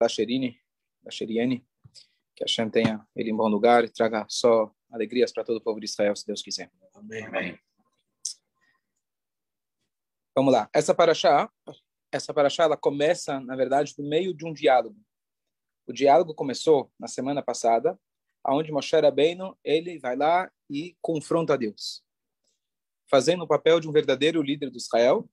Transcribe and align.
da 0.00 0.08
Sheriene, 0.08 1.66
que 2.36 2.44
a 2.44 2.46
Shem 2.46 2.70
tenha 2.70 3.06
ele 3.16 3.30
em 3.30 3.36
bom 3.36 3.48
lugar 3.48 3.84
e 3.84 3.88
traga 3.88 4.24
só 4.28 4.72
alegrias 4.90 5.32
para 5.32 5.44
todo 5.44 5.56
o 5.56 5.60
povo 5.60 5.80
de 5.80 5.86
Israel, 5.86 6.14
se 6.14 6.26
Deus 6.26 6.40
quiser. 6.40 6.70
Amém. 6.94 7.58
Vamos 10.34 10.52
lá. 10.52 10.70
Essa 10.72 10.94
paraxá, 10.94 11.50
essa 12.12 12.32
paraxá, 12.32 12.62
ela 12.62 12.76
começa, 12.76 13.40
na 13.40 13.56
verdade, 13.56 13.92
no 13.98 14.08
meio 14.08 14.32
de 14.32 14.46
um 14.46 14.52
diálogo. 14.52 14.96
O 15.86 15.92
diálogo 15.92 16.32
começou 16.32 16.92
na 16.98 17.08
semana 17.08 17.42
passada, 17.42 17.98
aonde 18.44 18.70
Moshe 18.70 18.94
Rabbeinu, 18.96 19.58
ele 19.64 19.98
vai 19.98 20.16
lá 20.16 20.50
e 20.70 20.96
confronta 21.02 21.58
Deus, 21.58 22.04
fazendo 23.10 23.42
o 23.42 23.48
papel 23.48 23.80
de 23.80 23.88
um 23.88 23.92
verdadeiro 23.92 24.40
líder 24.40 24.70
do 24.70 24.76
Israel, 24.76 25.28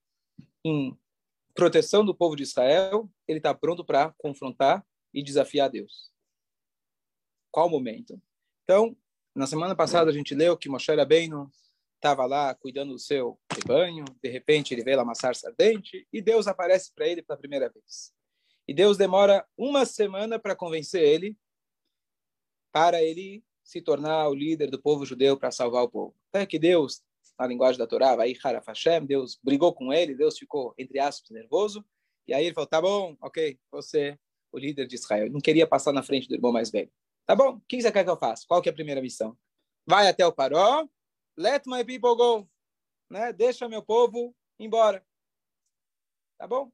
em 0.63 0.97
proteção 1.55 2.05
do 2.05 2.13
povo 2.13 2.35
de 2.35 2.43
Israel, 2.43 3.09
ele 3.27 3.39
está 3.39 3.53
pronto 3.53 3.83
para 3.83 4.13
confrontar 4.17 4.85
e 5.13 5.23
desafiar 5.23 5.69
Deus. 5.69 6.11
Qual 7.49 7.69
momento? 7.69 8.21
Então, 8.63 8.95
na 9.33 9.47
semana 9.47 9.73
passada 9.73 10.11
a 10.11 10.13
gente 10.13 10.35
leu 10.35 10.57
que 10.57 10.67
Moshe 10.67 10.93
Rabbeinu 10.93 11.49
estava 11.95 12.25
lá 12.25 12.53
cuidando 12.53 12.91
do 12.91 12.99
seu 12.99 13.39
rebanho, 13.51 14.03
de 14.21 14.29
repente 14.29 14.73
ele 14.73 14.83
vê 14.83 14.95
lá 14.95 15.03
uma 15.03 15.15
sarça 15.15 15.47
ardente 15.47 16.05
e 16.11 16.21
Deus 16.21 16.45
aparece 16.45 16.93
para 16.93 17.07
ele 17.07 17.21
pela 17.21 17.39
primeira 17.39 17.69
vez. 17.69 18.13
E 18.67 18.73
Deus 18.73 18.97
demora 18.97 19.47
uma 19.57 19.85
semana 19.85 20.37
para 20.37 20.55
convencer 20.55 21.01
ele 21.01 21.37
para 22.71 23.01
ele 23.01 23.41
se 23.63 23.81
tornar 23.81 24.27
o 24.27 24.35
líder 24.35 24.69
do 24.69 24.81
povo 24.81 25.05
judeu 25.05 25.37
para 25.37 25.49
salvar 25.49 25.83
o 25.83 25.89
povo. 25.89 26.13
Até 26.29 26.45
que 26.45 26.59
Deus, 26.59 27.01
na 27.37 27.47
linguagem 27.47 27.77
da 27.77 27.87
Torá, 27.87 28.15
vai 28.15 28.33
Hashem, 28.67 29.05
Deus 29.05 29.39
brigou 29.43 29.73
com 29.73 29.91
ele, 29.91 30.15
Deus 30.15 30.37
ficou, 30.37 30.73
entre 30.77 30.99
aspas, 30.99 31.29
nervoso, 31.29 31.85
e 32.27 32.33
aí 32.33 32.45
ele 32.45 32.55
falou, 32.55 32.67
tá 32.67 32.81
bom, 32.81 33.15
ok, 33.21 33.59
você 33.71 34.17
o 34.51 34.57
líder 34.57 34.87
de 34.87 34.95
Israel. 34.95 35.29
Não 35.29 35.41
queria 35.41 35.67
passar 35.67 35.91
na 35.91 36.01
frente 36.01 36.29
do 36.29 36.35
irmão 36.35 36.51
mais 36.51 36.71
velho. 36.71 36.89
Tá 37.25 37.35
bom, 37.35 37.57
o 37.57 37.61
que 37.61 37.81
você 37.81 37.91
quer 37.91 38.03
que 38.03 38.09
eu 38.09 38.17
faça? 38.17 38.45
Qual 38.47 38.61
que 38.61 38.69
é 38.69 38.71
a 38.71 38.75
primeira 38.75 39.01
missão? 39.01 39.37
Vai 39.85 40.07
até 40.07 40.25
o 40.25 40.31
Paró, 40.31 40.87
Let 41.37 41.63
my 41.67 41.83
people 41.83 42.15
go. 42.15 42.49
Né? 43.09 43.33
Deixa 43.33 43.67
meu 43.67 43.83
povo 43.83 44.33
embora. 44.57 45.05
Tá 46.37 46.47
bom? 46.47 46.71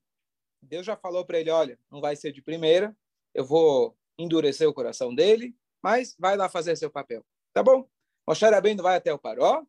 Deus 0.61 0.85
já 0.85 0.95
falou 0.95 1.25
para 1.25 1.39
ele, 1.39 1.49
olha, 1.49 1.79
não 1.89 1.99
vai 1.99 2.15
ser 2.15 2.31
de 2.31 2.41
primeira, 2.41 2.95
eu 3.33 3.43
vou 3.43 3.97
endurecer 4.17 4.69
o 4.69 4.73
coração 4.73 5.13
dele, 5.13 5.55
mas 5.81 6.15
vai 6.19 6.37
lá 6.37 6.47
fazer 6.47 6.75
seu 6.75 6.91
papel. 6.91 7.25
Tá 7.51 7.63
bom? 7.63 7.89
Moshe 8.27 8.45
Rabbeinu 8.45 8.83
vai 8.83 8.95
até 8.95 9.11
o 9.11 9.17
Paró, 9.17 9.65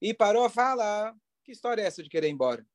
e 0.00 0.14
Paró 0.14 0.48
fala, 0.48 1.14
que 1.44 1.52
história 1.52 1.82
é 1.82 1.86
essa 1.86 2.02
de 2.02 2.08
querer 2.08 2.28
ir 2.28 2.32
embora? 2.32 2.66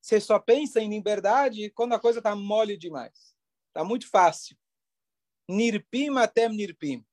Você 0.00 0.20
só 0.20 0.38
pensa 0.38 0.80
em 0.80 0.88
liberdade 0.88 1.70
quando 1.70 1.92
a 1.92 2.00
coisa 2.00 2.18
está 2.18 2.34
mole 2.34 2.76
demais. 2.76 3.34
Está 3.68 3.84
muito 3.84 4.08
fácil. 4.08 4.56
Nirpim 5.48 6.16
até 6.16 6.48
nirpim. 6.48 7.04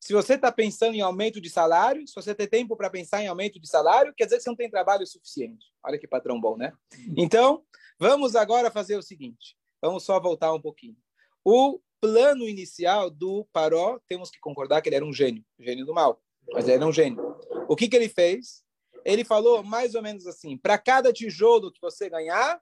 Se 0.00 0.14
você 0.14 0.34
está 0.34 0.50
pensando 0.50 0.94
em 0.94 1.02
aumento 1.02 1.40
de 1.40 1.50
salário, 1.50 2.06
se 2.08 2.14
você 2.14 2.34
tem 2.34 2.48
tempo 2.48 2.74
para 2.74 2.88
pensar 2.88 3.22
em 3.22 3.26
aumento 3.26 3.60
de 3.60 3.68
salário, 3.68 4.14
quer 4.14 4.24
dizer 4.24 4.38
que 4.38 4.42
você 4.42 4.48
não 4.48 4.56
tem 4.56 4.70
trabalho 4.70 5.06
suficiente. 5.06 5.66
Olha 5.84 5.98
que 5.98 6.08
patrão 6.08 6.40
bom, 6.40 6.56
né? 6.56 6.72
Então, 7.16 7.62
vamos 7.98 8.34
agora 8.34 8.70
fazer 8.70 8.96
o 8.96 9.02
seguinte. 9.02 9.56
Vamos 9.82 10.04
só 10.04 10.18
voltar 10.18 10.54
um 10.54 10.60
pouquinho. 10.60 10.96
O 11.44 11.80
plano 12.00 12.48
inicial 12.48 13.10
do 13.10 13.46
Paró, 13.52 14.00
temos 14.08 14.30
que 14.30 14.40
concordar 14.40 14.80
que 14.80 14.88
ele 14.88 14.96
era 14.96 15.04
um 15.04 15.12
gênio, 15.12 15.44
gênio 15.58 15.84
do 15.84 15.92
mal, 15.92 16.22
mas 16.50 16.64
ele 16.64 16.76
era 16.76 16.86
um 16.86 16.92
gênio. 16.92 17.36
O 17.68 17.76
que, 17.76 17.86
que 17.86 17.96
ele 17.96 18.08
fez? 18.08 18.64
Ele 19.04 19.24
falou 19.24 19.62
mais 19.62 19.94
ou 19.94 20.02
menos 20.02 20.26
assim: 20.26 20.56
para 20.56 20.78
cada 20.78 21.12
tijolo 21.12 21.72
que 21.72 21.80
você 21.80 22.08
ganhar, 22.08 22.60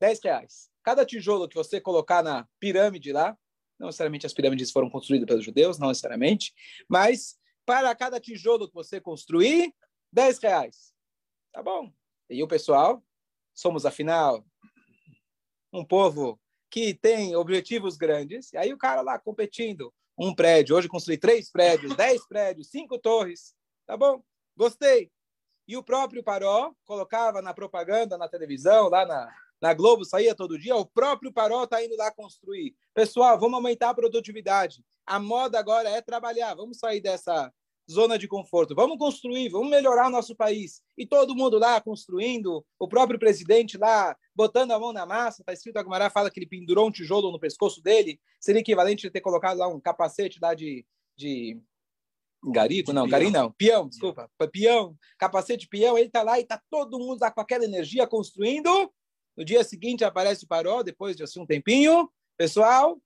10 0.00 0.20
reais. 0.22 0.70
Cada 0.82 1.04
tijolo 1.04 1.48
que 1.48 1.54
você 1.54 1.80
colocar 1.80 2.22
na 2.22 2.48
pirâmide 2.58 3.12
lá, 3.12 3.36
não 3.78 3.88
necessariamente 3.88 4.26
as 4.26 4.32
pirâmides 4.32 4.70
foram 4.70 4.88
construídas 4.90 5.26
pelos 5.26 5.44
judeus, 5.44 5.78
não 5.78 5.88
necessariamente. 5.88 6.54
Mas 6.88 7.38
para 7.66 7.94
cada 7.94 8.18
tijolo 8.20 8.68
que 8.68 8.74
você 8.74 9.00
construir, 9.00 9.74
10 10.12 10.38
reais. 10.38 10.92
Tá 11.52 11.62
bom. 11.62 11.92
E 12.30 12.42
o 12.42 12.48
pessoal, 12.48 13.02
somos 13.54 13.84
afinal 13.84 14.44
um 15.72 15.84
povo 15.84 16.40
que 16.70 16.94
tem 16.94 17.34
objetivos 17.36 17.96
grandes. 17.96 18.52
E 18.52 18.56
aí 18.56 18.72
o 18.72 18.78
cara 18.78 19.00
lá 19.00 19.18
competindo. 19.18 19.92
Um 20.20 20.34
prédio, 20.34 20.74
hoje 20.74 20.88
construí 20.88 21.16
três 21.16 21.50
prédios, 21.50 21.94
dez 21.94 22.26
prédios, 22.26 22.70
cinco 22.70 22.98
torres. 22.98 23.54
Tá 23.86 23.96
bom? 23.96 24.22
Gostei. 24.58 25.08
E 25.68 25.76
o 25.76 25.84
próprio 25.84 26.20
Paró 26.20 26.72
colocava 26.84 27.40
na 27.40 27.54
propaganda, 27.54 28.18
na 28.18 28.28
televisão, 28.28 28.88
lá 28.88 29.06
na, 29.06 29.32
na 29.60 29.72
Globo 29.72 30.04
saía 30.04 30.34
todo 30.34 30.58
dia, 30.58 30.74
o 30.74 30.84
próprio 30.84 31.32
Paró 31.32 31.62
está 31.62 31.84
indo 31.84 31.96
lá 31.96 32.10
construir. 32.10 32.74
Pessoal, 32.92 33.38
vamos 33.38 33.54
aumentar 33.54 33.90
a 33.90 33.94
produtividade. 33.94 34.82
A 35.06 35.20
moda 35.20 35.60
agora 35.60 35.88
é 35.88 36.02
trabalhar. 36.02 36.56
Vamos 36.56 36.78
sair 36.78 37.00
dessa 37.00 37.52
zona 37.88 38.18
de 38.18 38.26
conforto. 38.26 38.74
Vamos 38.74 38.98
construir, 38.98 39.48
vamos 39.48 39.70
melhorar 39.70 40.08
o 40.08 40.10
nosso 40.10 40.34
país. 40.34 40.82
E 40.96 41.06
todo 41.06 41.36
mundo 41.36 41.56
lá 41.56 41.80
construindo, 41.80 42.66
o 42.80 42.88
próprio 42.88 43.18
presidente 43.18 43.78
lá 43.78 44.16
botando 44.34 44.72
a 44.72 44.78
mão 44.80 44.92
na 44.92 45.06
massa. 45.06 45.42
Está 45.42 45.52
escrito, 45.52 45.76
a 45.76 45.82
Gumará 45.84 46.10
fala 46.10 46.32
que 46.32 46.40
ele 46.40 46.48
pendurou 46.48 46.88
um 46.88 46.90
tijolo 46.90 47.30
no 47.30 47.38
pescoço 47.38 47.80
dele. 47.80 48.20
Seria 48.40 48.60
equivalente 48.60 49.06
a 49.06 49.10
ter 49.10 49.20
colocado 49.20 49.58
lá 49.58 49.68
um 49.68 49.78
capacete 49.78 50.40
lá 50.42 50.52
de, 50.52 50.84
de 51.16 51.62
Garico? 52.44 52.92
Não, 52.92 53.08
gari 53.08 53.30
não. 53.30 53.50
Peão, 53.50 53.88
desculpa. 53.88 54.30
Peão, 54.52 54.96
capacete 55.18 55.66
peão. 55.66 55.98
Ele 55.98 56.06
está 56.06 56.22
lá 56.22 56.38
e 56.38 56.42
está 56.42 56.62
todo 56.70 56.98
mundo 56.98 57.20
lá 57.20 57.30
com 57.30 57.40
aquela 57.40 57.64
energia 57.64 58.06
construindo 58.06 58.92
no 59.38 59.44
dia 59.44 59.62
seguinte 59.62 60.04
aparece 60.04 60.44
o 60.44 60.48
Paró, 60.48 60.82
depois 60.82 61.14
de 61.14 61.22
assim, 61.22 61.40
um 61.40 61.46
tempinho, 61.46 62.12
pessoal, 62.36 63.00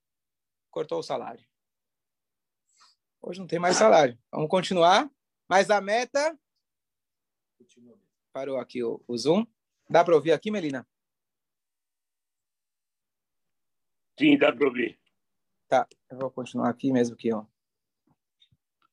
cortou 0.71 0.99
o 0.99 1.03
salário. 1.03 1.47
Hoje 3.21 3.39
não 3.39 3.47
tem 3.47 3.59
mais 3.59 3.77
salário. 3.77 4.19
Vamos 4.33 4.49
continuar. 4.49 5.11
Mas 5.47 5.69
a 5.69 5.79
meta. 5.79 6.35
Parou 8.33 8.57
aqui 8.57 8.83
o, 8.83 9.05
o 9.07 9.19
Zoom. 9.19 9.47
Dá 9.91 10.03
para 10.03 10.15
ouvir 10.15 10.33
aqui, 10.33 10.51
Melina? 10.51 10.89
Sim, 14.19 14.39
dá 14.39 14.51
para 14.51 14.67
ouvir. 14.67 14.99
Tá, 15.69 15.87
eu 16.11 16.19
vou 16.19 16.31
continuar 16.31 16.71
aqui 16.71 16.91
mesmo 16.91 17.15
que 17.15 17.31
ó, 17.31 17.45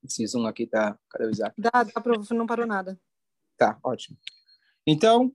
esse 0.03 0.25
Zoom 0.25 0.45
aqui 0.45 0.65
tá. 0.65 0.97
Cadê 1.09 1.25
o 1.25 1.29
Isaac? 1.29 1.53
Dá, 1.57 1.83
dá 1.83 2.01
para 2.01 2.13
não 2.31 2.47
parou 2.47 2.65
nada. 2.65 2.99
Tá, 3.57 3.77
ótimo. 3.83 4.17
Então, 4.85 5.33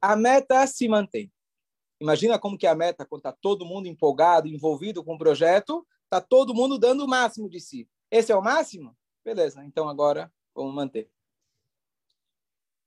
a 0.00 0.16
meta 0.16 0.66
se 0.66 0.88
mantém. 0.88 1.32
Imagina 2.00 2.38
como 2.38 2.58
que 2.58 2.66
é 2.66 2.70
a 2.70 2.74
meta, 2.74 3.06
quando 3.06 3.20
está 3.20 3.32
todo 3.32 3.64
mundo 3.64 3.86
empolgado, 3.86 4.48
envolvido 4.48 5.02
com 5.02 5.14
o 5.14 5.18
projeto, 5.18 5.86
está 6.04 6.20
todo 6.20 6.54
mundo 6.54 6.78
dando 6.78 7.04
o 7.04 7.08
máximo 7.08 7.48
de 7.48 7.60
si. 7.60 7.88
Esse 8.10 8.32
é 8.32 8.36
o 8.36 8.42
máximo? 8.42 8.96
Beleza, 9.24 9.64
então 9.64 9.88
agora 9.88 10.32
vamos 10.54 10.74
manter. 10.74 11.10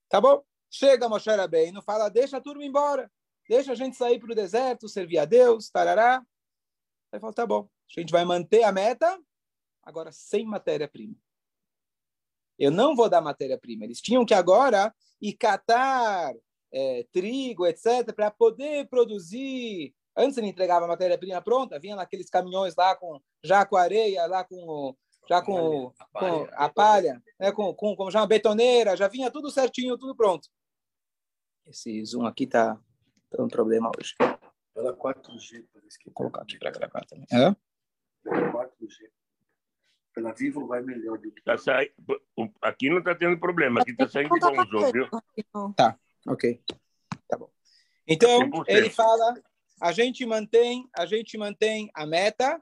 Tá 0.08 0.22
bom? 0.22 0.44
Chega 0.70 1.09
Moshe 1.09 1.30
não 1.74 1.82
fala, 1.82 2.09
deixa 2.09 2.38
a 2.38 2.42
turma 2.42 2.64
embora, 2.64 3.12
deixa 3.48 3.72
a 3.72 3.76
gente 3.76 3.98
sair 3.98 4.20
para 4.20 4.32
o 4.32 4.36
deserto, 4.36 4.88
servir 4.88 5.18
a 5.18 5.26
Deus, 5.26 5.70
tarará. 5.70 6.24
Aí 7.12 7.20
fala, 7.20 7.34
tá 7.34 7.46
bom, 7.46 7.68
a 7.96 8.00
gente 8.00 8.12
vai 8.12 8.24
manter 8.24 8.64
a 8.64 8.72
meta, 8.72 9.20
agora 9.90 10.12
sem 10.12 10.46
matéria-prima. 10.46 11.16
Eu 12.58 12.72
não 12.72 12.96
vou 12.96 13.10
dar 13.10 13.22
matéria-prima. 13.22 13.86
Eles 13.86 14.02
tinham 14.02 14.26
que 14.26 14.34
agora 14.34 14.94
ir 15.22 15.34
catar 15.34 16.34
é, 16.72 17.06
trigo, 17.12 17.66
etc., 17.66 18.14
para 18.14 18.30
poder 18.30 18.88
produzir. 18.90 19.94
Antes 20.16 20.38
ele 20.38 20.48
entregava 20.48 20.86
a 20.86 20.88
matéria-prima 20.90 21.42
pronta, 21.42 21.80
vinha 21.80 21.96
naqueles 21.96 22.30
caminhões 22.30 22.76
lá 22.76 22.96
com 22.96 23.20
já 23.44 23.66
com 23.66 23.78
areia, 23.78 24.26
lá 24.26 24.44
com 24.44 24.96
já 25.28 25.42
com, 25.42 25.94
a 26.00 26.06
palha, 26.08 26.48
com 26.48 26.56
a 26.56 26.70
palha 26.70 27.24
né, 27.40 27.52
com, 27.52 27.74
com, 27.76 27.96
com 27.96 28.10
já 28.10 28.20
uma 28.20 28.28
betoneira, 28.28 28.98
já 28.98 29.08
vinha 29.08 29.30
tudo 29.30 29.52
certinho, 29.52 29.98
tudo 29.98 30.16
pronto. 30.16 30.50
Esse 31.68 32.04
zoom 32.04 32.26
aqui 32.26 32.48
tá 32.48 32.80
tendo 33.30 33.46
um 33.46 33.48
problema 33.48 33.92
hoje. 33.96 34.16
Pela 34.74 34.96
4G, 34.96 35.66
parece 35.72 36.00
que. 36.00 36.06
Vou 36.06 36.14
colocar 36.14 36.42
aqui 36.42 36.58
para 36.58 36.72
gravar 36.72 37.06
também. 37.06 37.28
É? 37.32 37.56
Pela 38.24 38.52
4G. 38.52 39.09
Pela 40.14 40.34
Vivo 40.34 40.67
vai 40.67 40.82
melhor 40.82 41.17
do 41.17 41.32
que. 41.32 41.41
Tá 41.44 41.58
sai... 41.58 41.91
Aqui 42.61 42.90
não 42.90 43.00
está 43.00 43.16
tendo 43.16 43.40
problema, 43.40 43.82
aqui 43.82 43.91
está 43.91 44.08
saindo 44.08 44.29
bom 44.29 44.61
o 44.61 44.67
som, 44.67 44.91
viu? 44.91 45.08
Tá. 45.76 45.97
Ok, 46.28 46.61
tá 47.28 47.38
bom. 47.38 47.50
Então 48.08 48.50
ele 48.67 48.90
fala, 48.90 49.35
a 49.79 49.91
gente 49.91 50.26
mantém, 50.26 50.90
a 50.96 51.06
gente 51.06 51.38
mantém 51.38 51.90
a 51.94 52.06
meta, 52.06 52.61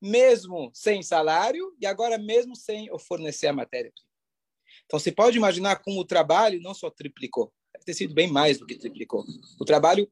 mesmo 0.00 0.70
sem 0.74 1.02
salário 1.02 1.74
e 1.80 1.86
agora 1.86 2.18
mesmo 2.18 2.56
sem 2.56 2.88
fornecer 2.98 3.46
a 3.46 3.52
matéria. 3.52 3.92
Então 4.86 4.98
você 4.98 5.12
pode 5.12 5.36
imaginar 5.36 5.76
como 5.76 6.00
o 6.00 6.04
trabalho 6.04 6.60
não 6.60 6.74
só 6.74 6.90
triplicou, 6.90 7.52
deve 7.72 7.84
ter 7.84 7.94
sido 7.94 8.14
bem 8.14 8.30
mais 8.30 8.58
do 8.58 8.66
que 8.66 8.76
triplicou. 8.76 9.24
O 9.58 9.64
trabalho 9.64 10.10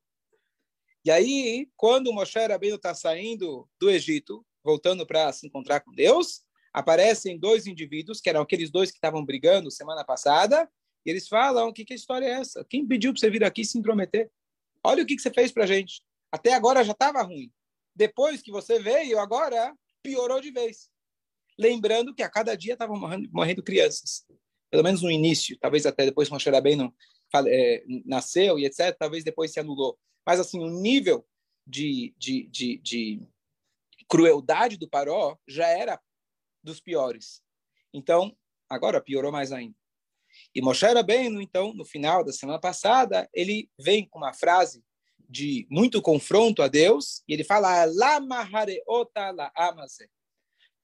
e 1.04 1.10
aí, 1.10 1.70
quando 1.76 2.12
Moshe 2.12 2.38
Rabbeinu 2.38 2.76
está 2.76 2.94
saindo 2.94 3.66
do 3.80 3.88
Egito, 3.88 4.44
voltando 4.62 5.06
para 5.06 5.32
se 5.32 5.46
encontrar 5.46 5.80
com 5.80 5.92
Deus, 5.92 6.42
aparecem 6.78 7.36
dois 7.36 7.66
indivíduos, 7.66 8.20
que 8.20 8.28
eram 8.28 8.40
aqueles 8.40 8.70
dois 8.70 8.90
que 8.90 8.98
estavam 8.98 9.24
brigando 9.24 9.68
semana 9.68 10.04
passada, 10.04 10.70
e 11.04 11.10
eles 11.10 11.26
falam: 11.26 11.68
o 11.68 11.72
que, 11.72 11.84
que 11.84 11.92
história 11.92 12.24
é 12.24 12.30
essa? 12.30 12.64
Quem 12.68 12.86
pediu 12.86 13.12
para 13.12 13.20
você 13.20 13.28
vir 13.28 13.42
aqui 13.42 13.64
se 13.64 13.76
intrometer? 13.76 14.30
Olha 14.84 15.02
o 15.02 15.06
que, 15.06 15.16
que 15.16 15.22
você 15.22 15.30
fez 15.32 15.50
para 15.50 15.66
gente. 15.66 16.02
Até 16.30 16.54
agora 16.54 16.84
já 16.84 16.92
estava 16.92 17.20
ruim. 17.22 17.50
depois 17.96 18.40
que 18.40 18.52
você 18.52 18.78
veio, 18.78 19.18
agora 19.18 19.74
piorou 20.04 20.40
de 20.40 20.52
vez. 20.52 20.88
Lembrando 21.58 22.14
que 22.14 22.22
a 22.22 22.30
cada 22.30 22.54
dia 22.54 22.74
estavam 22.74 22.96
morrendo, 22.96 23.28
morrendo, 23.32 23.60
crianças. 23.60 24.24
Pelo 24.70 24.84
menos 24.84 25.02
no 25.02 25.10
início, 25.10 25.58
talvez 25.58 25.84
até 25.84 26.04
depois 26.04 26.28
que 26.28 26.34
Moshe 26.34 26.48
Rabbeinu 26.48 26.94
é, 27.48 27.84
nasceu 28.04 28.56
e 28.56 28.66
etc., 28.66 28.96
talvez 28.96 29.24
depois 29.24 29.50
se 29.52 29.58
anulou. 29.58 29.98
Mas 30.24 30.38
assim, 30.38 30.62
o 30.62 30.70
nível 30.70 31.26
de, 31.66 32.14
de, 32.16 32.46
de, 32.46 32.78
de 32.78 33.28
crueldade 34.08 34.76
do 34.76 34.88
Paró 34.88 35.36
já 35.48 35.66
era 35.66 36.00
dos 36.68 36.80
piores. 36.80 37.42
Então, 37.92 38.36
agora 38.68 39.00
piorou 39.00 39.32
mais 39.32 39.52
ainda. 39.52 39.76
E 40.54 40.60
Moshe 40.60 40.86
Rabbeinu, 40.86 41.40
então, 41.40 41.72
no 41.72 41.84
final 41.84 42.22
da 42.22 42.32
semana 42.32 42.60
passada, 42.60 43.28
ele 43.32 43.70
vem 43.78 44.06
com 44.08 44.18
uma 44.18 44.32
frase 44.32 44.84
de 45.28 45.66
muito 45.70 46.00
confronto 46.00 46.62
a 46.62 46.68
Deus, 46.68 47.22
e 47.26 47.34
ele 47.34 47.44
fala, 47.44 47.86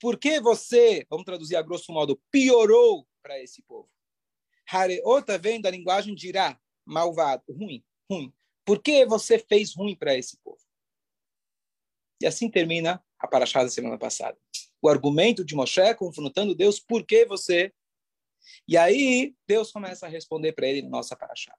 Por 0.01 0.19
que 0.19 0.41
você, 0.41 1.07
vamos 1.09 1.25
traduzir 1.25 1.57
a 1.57 1.63
grosso 1.63 1.93
modo, 1.93 2.21
piorou 2.31 3.07
para 3.23 3.41
esse 3.41 3.63
povo? 3.63 3.89
Hareota 4.71 5.39
vem 5.39 5.61
da 5.61 5.71
linguagem 5.71 6.15
de 6.15 6.29
irá, 6.29 6.59
malvado, 6.85 7.45
ruim, 7.53 7.85
ruim. 8.11 8.33
Por 8.65 8.83
que 8.83 9.05
você 9.07 9.39
fez 9.39 9.75
ruim 9.75 9.95
para 9.95 10.17
esse 10.17 10.39
povo? 10.39 10.61
E 12.21 12.27
assim 12.27 12.51
termina 12.51 13.03
a 13.19 13.29
paraxá 13.29 13.63
da 13.63 13.69
semana 13.69 13.99
passada. 13.99 14.39
O 14.85 14.89
argumento 14.91 15.43
de 15.43 15.55
Moshe 15.55 15.95
confrontando 15.95 16.55
Deus, 16.55 16.79
por 16.79 17.07
que 17.07 17.25
você? 17.25 17.73
E 18.69 18.77
aí 18.77 19.35
Deus 19.49 19.73
começa 19.73 20.05
a 20.05 20.11
responder 20.11 20.53
para 20.53 20.67
ele 20.67 20.83
nossa 20.83 21.17
paraxá. 21.17 21.57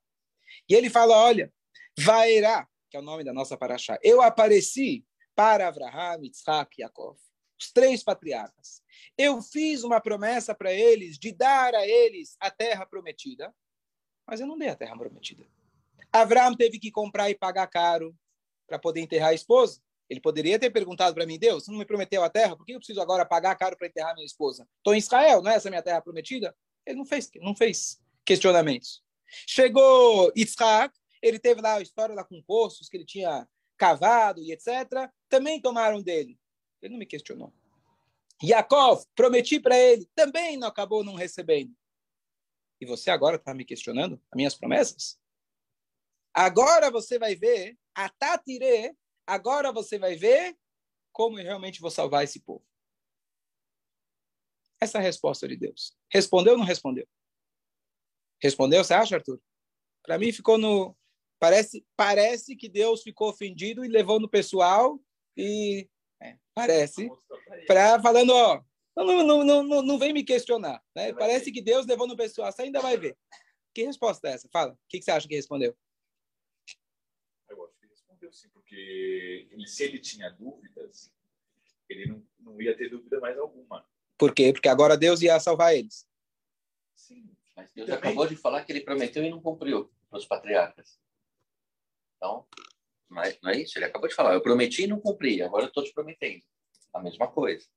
E 0.69 0.75
ele 0.75 0.91
fala, 0.91 1.17
olha, 1.17 1.51
Vairá, 1.97 2.67
que 2.87 2.95
é 2.95 2.99
o 2.99 3.03
nome 3.03 3.23
da 3.23 3.33
nossa 3.33 3.57
paraxá, 3.57 3.97
eu 4.03 4.21
apareci 4.21 5.03
para 5.33 5.67
Abraham, 5.67 6.19
Isaac 6.21 6.75
e 6.77 6.83
Yaakov, 6.83 7.17
os 7.59 7.71
três 7.71 8.03
patriarcas. 8.03 8.83
Eu 9.17 9.41
fiz 9.41 9.83
uma 9.83 9.99
promessa 9.99 10.53
para 10.53 10.71
eles 10.71 11.17
de 11.17 11.31
dar 11.31 11.73
a 11.73 11.83
eles 11.87 12.37
a 12.39 12.51
terra 12.51 12.85
prometida, 12.85 13.51
mas 14.27 14.39
eu 14.39 14.45
não 14.45 14.55
dei 14.55 14.69
a 14.69 14.75
terra 14.75 14.95
prometida. 14.95 15.47
Abraão 16.11 16.55
teve 16.55 16.77
que 16.77 16.91
comprar 16.91 17.31
e 17.31 17.35
pagar 17.35 17.65
caro 17.65 18.15
para 18.67 18.77
poder 18.77 19.01
enterrar 19.01 19.29
a 19.29 19.33
esposa. 19.33 19.81
Ele 20.09 20.19
poderia 20.19 20.59
ter 20.59 20.69
perguntado 20.69 21.15
para 21.15 21.25
mim, 21.25 21.39
Deus, 21.39 21.65
você 21.65 21.71
não 21.71 21.79
me 21.79 21.85
prometeu 21.85 22.23
a 22.23 22.29
terra, 22.29 22.55
por 22.55 22.65
que 22.65 22.73
eu 22.73 22.77
preciso 22.77 23.01
agora 23.01 23.25
pagar 23.25 23.55
caro 23.55 23.75
para 23.75 23.87
enterrar 23.87 24.13
minha 24.13 24.25
esposa? 24.25 24.67
Estou 24.77 24.93
em 24.93 24.99
Israel, 24.99 25.41
não 25.41 25.51
é 25.51 25.55
essa 25.55 25.69
minha 25.69 25.81
terra 25.81 26.01
prometida? 26.01 26.55
Ele 26.85 26.97
não 26.97 27.05
fez, 27.05 27.29
não 27.41 27.55
fez 27.55 27.99
questionamentos. 28.23 29.03
Chegou 29.47 30.31
Isaac, 30.35 30.95
ele 31.21 31.39
teve 31.39 31.61
lá 31.61 31.75
a 31.75 31.81
história 31.81 32.13
lá 32.13 32.23
com 32.23 32.41
poços 32.43 32.87
que 32.87 32.97
ele 32.97 33.05
tinha 33.05 33.47
cavado 33.77 34.41
e 34.41 34.51
etc. 34.51 35.09
Também 35.27 35.59
tomaram 35.59 36.01
dele. 36.01 36.37
Ele 36.81 36.93
não 36.93 36.99
me 36.99 37.05
questionou. 37.05 37.51
Yaakov, 38.43 39.05
prometi 39.15 39.59
para 39.59 39.77
ele, 39.77 40.07
também 40.13 40.57
não 40.57 40.67
acabou 40.67 41.03
não 41.03 41.15
recebendo. 41.15 41.73
E 42.79 42.85
você 42.85 43.09
agora 43.09 43.37
está 43.37 43.53
me 43.53 43.65
questionando 43.65 44.21
as 44.31 44.35
minhas 44.35 44.55
promessas? 44.55 45.17
Agora 46.33 46.91
você 46.91 47.17
vai 47.17 47.35
ver, 47.35 47.77
a 47.95 48.09
Tatire, 48.09 48.93
agora 49.25 49.71
você 49.71 49.97
vai 49.97 50.15
ver 50.15 50.57
como 51.11 51.39
eu 51.39 51.43
realmente 51.43 51.79
vou 51.79 51.89
salvar 51.89 52.23
esse 52.23 52.39
povo. 52.39 52.65
Essa 54.81 54.97
é 54.97 55.01
a 55.01 55.03
resposta 55.03 55.47
de 55.47 55.55
Deus. 55.55 55.95
Respondeu 56.11 56.53
ou 56.53 56.59
não 56.59 56.65
respondeu? 56.65 57.07
Respondeu, 58.41 58.83
você 58.83 58.93
acha, 58.93 59.15
Arthur? 59.15 59.41
Para 60.03 60.19
mim 60.19 60.31
ficou 60.31 60.57
no. 60.57 60.95
Parece, 61.39 61.85
parece 61.95 62.55
que 62.55 62.69
Deus 62.69 63.01
ficou 63.01 63.29
ofendido 63.29 63.83
e 63.83 63.87
levou 63.87 64.19
no 64.19 64.29
pessoal 64.29 64.99
e. 65.37 65.89
É, 66.21 66.37
parece. 66.53 67.09
Pra, 67.65 68.01
falando, 68.01 68.31
ó, 68.31 68.61
não, 68.95 69.23
não, 69.23 69.43
não, 69.43 69.63
não, 69.63 69.81
não 69.81 69.97
vem 69.97 70.13
me 70.13 70.23
questionar. 70.23 70.83
Né? 70.95 71.13
Parece 71.13 71.51
que 71.51 71.61
Deus 71.61 71.85
levou 71.85 72.07
no 72.07 72.15
pessoal. 72.15 72.51
Você 72.51 72.63
ainda 72.63 72.81
vai 72.81 72.97
ver. 72.97 73.17
Que 73.73 73.83
resposta 73.83 74.27
é 74.29 74.33
essa? 74.33 74.49
Fala. 74.51 74.73
O 74.73 74.77
que, 74.87 74.99
que 74.99 75.03
você 75.05 75.11
acha 75.11 75.27
que 75.27 75.35
respondeu? 75.35 75.75
Eu 78.25 78.29
acho 78.29 78.31
que 78.31 78.31
respondeu 78.31 78.33
sim, 78.33 78.49
porque 78.49 79.47
ele, 79.51 79.67
se 79.67 79.83
ele 79.83 79.99
tinha 79.99 80.29
dúvidas, 80.31 81.13
ele 81.87 82.07
não, 82.07 82.23
não 82.39 82.61
ia 82.61 82.75
ter 82.75 82.89
dúvida 82.89 83.19
mais 83.19 83.37
alguma. 83.37 83.85
Por 84.17 84.33
quê? 84.33 84.51
Porque 84.51 84.69
agora 84.69 84.97
Deus 84.97 85.21
ia 85.21 85.39
salvar 85.39 85.75
eles. 85.75 86.07
Sim, 86.95 87.29
mas 87.55 87.71
Deus 87.73 87.87
Também... 87.87 88.11
acabou 88.11 88.27
de 88.27 88.35
falar 88.35 88.63
que 88.63 88.71
ele 88.71 88.81
prometeu 88.81 89.23
e 89.23 89.29
não 89.29 89.41
cumpriu 89.41 89.91
para 90.09 90.19
os 90.19 90.25
patriarcas. 90.25 90.99
Então, 92.17 92.47
não 93.09 93.21
é, 93.21 93.37
não 93.43 93.51
é, 93.51 93.61
isso? 93.61 93.77
Ele 93.77 93.85
acabou 93.85 94.07
de 94.07 94.15
falar, 94.15 94.33
eu 94.33 94.41
prometi 94.41 94.83
e 94.83 94.87
não 94.87 94.99
cumpri, 94.99 95.41
agora 95.41 95.65
eu 95.65 95.67
estou 95.67 95.83
te 95.83 95.93
prometendo. 95.93 96.43
A 96.93 97.01
mesma 97.01 97.27
coisa. 97.27 97.67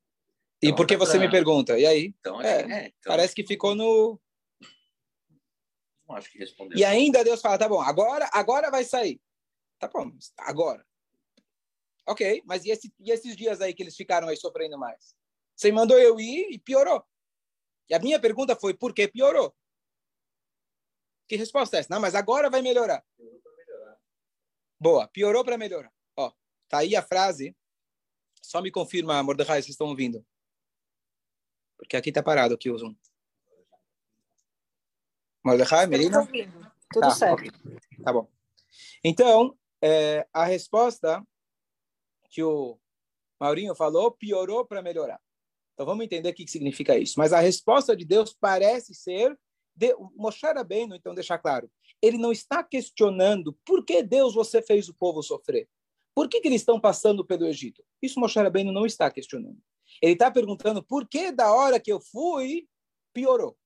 Então, 0.58 0.70
e 0.70 0.76
por 0.76 0.86
que 0.86 0.96
você 0.96 1.18
pra... 1.18 1.26
me 1.26 1.30
pergunta? 1.30 1.78
E 1.78 1.84
aí? 1.84 2.14
Então, 2.20 2.40
é, 2.40 2.60
é, 2.60 2.86
então... 2.86 3.10
Parece 3.10 3.34
que 3.34 3.44
ficou 3.44 3.74
no. 3.74 4.18
Não 6.08 6.16
acho 6.16 6.30
que 6.30 6.38
respondeu. 6.38 6.78
E 6.78 6.84
ainda 6.84 7.24
Deus 7.24 7.40
fala: 7.40 7.58
tá 7.58 7.68
bom, 7.68 7.80
agora, 7.80 8.30
agora 8.32 8.70
vai 8.70 8.84
sair. 8.84 9.20
Tá 9.78 9.88
bom, 9.88 10.10
agora. 10.38 10.84
Ok, 12.06 12.42
mas 12.46 12.64
e, 12.64 12.70
esse, 12.70 12.92
e 12.98 13.10
esses 13.10 13.36
dias 13.36 13.60
aí 13.60 13.74
que 13.74 13.82
eles 13.82 13.94
ficaram 13.94 14.28
aí 14.28 14.36
sofrendo 14.36 14.78
mais? 14.78 15.14
Você 15.54 15.70
mandou 15.70 15.98
eu 15.98 16.18
ir 16.18 16.50
e 16.50 16.58
piorou. 16.58 17.04
E 17.88 17.94
a 17.94 17.98
minha 17.98 18.18
pergunta 18.18 18.56
foi: 18.56 18.74
por 18.74 18.94
que 18.94 19.06
piorou? 19.08 19.54
Que 21.28 21.36
resposta 21.36 21.76
é 21.76 21.80
essa? 21.80 21.88
Não, 21.90 22.00
mas 22.00 22.14
agora 22.14 22.48
vai 22.48 22.62
melhorar. 22.62 23.04
Boa, 24.80 25.06
piorou 25.08 25.44
para 25.44 25.58
melhorar. 25.58 25.92
Ó, 26.16 26.32
tá 26.68 26.78
aí 26.78 26.96
a 26.96 27.02
frase. 27.02 27.54
Só 28.40 28.62
me 28.62 28.70
confirma, 28.70 29.22
Mordecai, 29.22 29.60
vocês 29.60 29.74
estão 29.74 29.88
ouvindo. 29.88 30.24
Porque 31.76 31.96
aqui 31.96 32.10
tá 32.10 32.22
parado 32.22 32.54
aqui 32.54 32.70
o 32.70 32.78
Zoom. 32.78 32.94
Mordecai, 35.44 35.86
Melina? 35.86 36.26
Tudo 36.90 37.08
tá, 37.08 37.10
certo. 37.10 37.40
Okay. 37.40 37.50
Tá 38.02 38.12
bom. 38.12 38.30
Então, 39.04 39.58
é, 39.82 40.26
a 40.32 40.44
resposta 40.44 41.24
que 42.30 42.42
o 42.42 42.78
Maurinho 43.40 43.74
falou 43.74 44.10
piorou 44.10 44.64
para 44.66 44.82
melhorar. 44.82 45.20
Então 45.74 45.86
vamos 45.86 46.04
entender 46.04 46.30
o 46.30 46.34
que 46.34 46.46
significa 46.48 46.98
isso. 46.98 47.14
Mas 47.18 47.32
a 47.32 47.40
resposta 47.40 47.96
de 47.96 48.04
Deus 48.04 48.36
parece 48.38 48.94
ser 48.94 49.38
de, 49.74 49.94
Moshe 50.16 50.44
Rabbeinu, 50.44 50.96
então 50.96 51.14
deixar 51.14 51.38
claro, 51.38 51.70
ele 52.02 52.18
não 52.18 52.32
está 52.32 52.64
questionando 52.64 53.56
por 53.64 53.84
que 53.84 54.02
Deus 54.02 54.34
você 54.34 54.60
fez 54.60 54.88
o 54.88 54.94
povo 54.94 55.22
sofrer. 55.22 55.68
Por 56.14 56.28
que, 56.28 56.40
que 56.40 56.48
eles 56.48 56.62
estão 56.62 56.80
passando 56.80 57.24
pelo 57.24 57.46
Egito? 57.46 57.84
Isso 58.02 58.18
Moshe 58.18 58.38
Rabbeinu 58.40 58.72
não 58.72 58.84
está 58.84 59.08
questionando. 59.08 59.58
Ele 60.02 60.14
está 60.14 60.30
perguntando 60.30 60.82
por 60.82 61.08
que 61.08 61.30
da 61.30 61.52
hora 61.52 61.78
que 61.78 61.92
eu 61.92 62.00
fui, 62.00 62.68
piorou. 63.12 63.56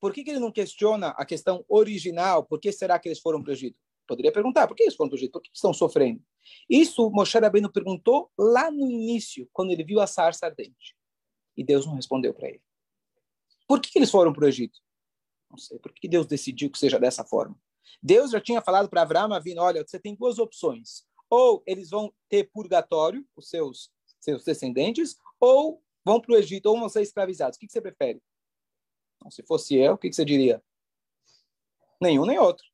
Por 0.00 0.12
que, 0.14 0.24
que 0.24 0.30
ele 0.30 0.38
não 0.38 0.52
questiona 0.52 1.08
a 1.08 1.26
questão 1.26 1.64
original? 1.68 2.44
Por 2.44 2.58
que 2.58 2.72
será 2.72 2.98
que 2.98 3.08
eles 3.08 3.20
foram 3.20 3.42
para 3.42 3.50
o 3.50 3.52
Egito? 3.52 3.78
Poderia 4.08 4.32
perguntar, 4.32 4.66
por 4.66 4.74
que 4.74 4.84
eles 4.84 4.96
foram 4.96 5.10
para 5.10 5.16
o 5.16 5.18
Egito? 5.18 5.32
Por 5.32 5.42
que 5.42 5.50
estão 5.52 5.74
sofrendo? 5.74 6.24
Isso 6.68 7.10
Moshe 7.10 7.38
Rabbeinu 7.38 7.70
perguntou 7.70 8.32
lá 8.38 8.70
no 8.70 8.90
início, 8.90 9.46
quando 9.52 9.70
ele 9.70 9.84
viu 9.84 10.00
a 10.00 10.06
sarça 10.06 10.46
ardente. 10.46 10.96
E 11.54 11.62
Deus 11.62 11.84
não 11.84 11.94
respondeu 11.94 12.32
para 12.32 12.48
ele. 12.48 12.62
Por 13.68 13.80
que, 13.82 13.98
eles 13.98 14.10
foram 14.10 14.32
para 14.32 14.46
o 14.46 14.48
Egito? 14.48 14.80
Não 15.50 15.58
sei. 15.58 15.78
Por 15.78 15.92
que 15.92 16.08
Deus 16.08 16.26
decidiu 16.26 16.70
que 16.70 16.78
seja 16.78 16.98
dessa 16.98 17.22
forma? 17.22 17.54
Deus 18.02 18.30
já 18.30 18.40
tinha 18.40 18.62
falado 18.62 18.88
para 18.88 19.02
Abraão, 19.02 19.34
Avino, 19.34 19.60
olha, 19.60 19.84
você 19.86 20.00
tem 20.00 20.14
duas 20.14 20.38
opções. 20.38 21.04
Ou 21.28 21.62
eles 21.66 21.90
vão 21.90 22.10
ter 22.30 22.50
purgatório, 22.50 23.26
os 23.36 23.50
seus, 23.50 23.90
seus 24.18 24.42
descendentes, 24.42 25.18
ou 25.38 25.82
vão 26.02 26.18
para 26.18 26.32
o 26.32 26.36
Egito, 26.36 26.66
ou 26.66 26.80
vão 26.80 26.88
ser 26.88 27.02
escravizados. 27.02 27.56
O 27.56 27.60
que, 27.60 27.66
que 27.66 27.72
você 27.72 27.82
prefere? 27.82 28.22
Então, 29.16 29.30
se 29.30 29.42
fosse 29.42 29.76
eu, 29.76 29.94
o 29.94 29.98
que, 29.98 30.08
que 30.08 30.16
você 30.16 30.24
diria? 30.24 30.62
Nenhum 32.00 32.24
nem 32.24 32.38
outro. 32.38 32.64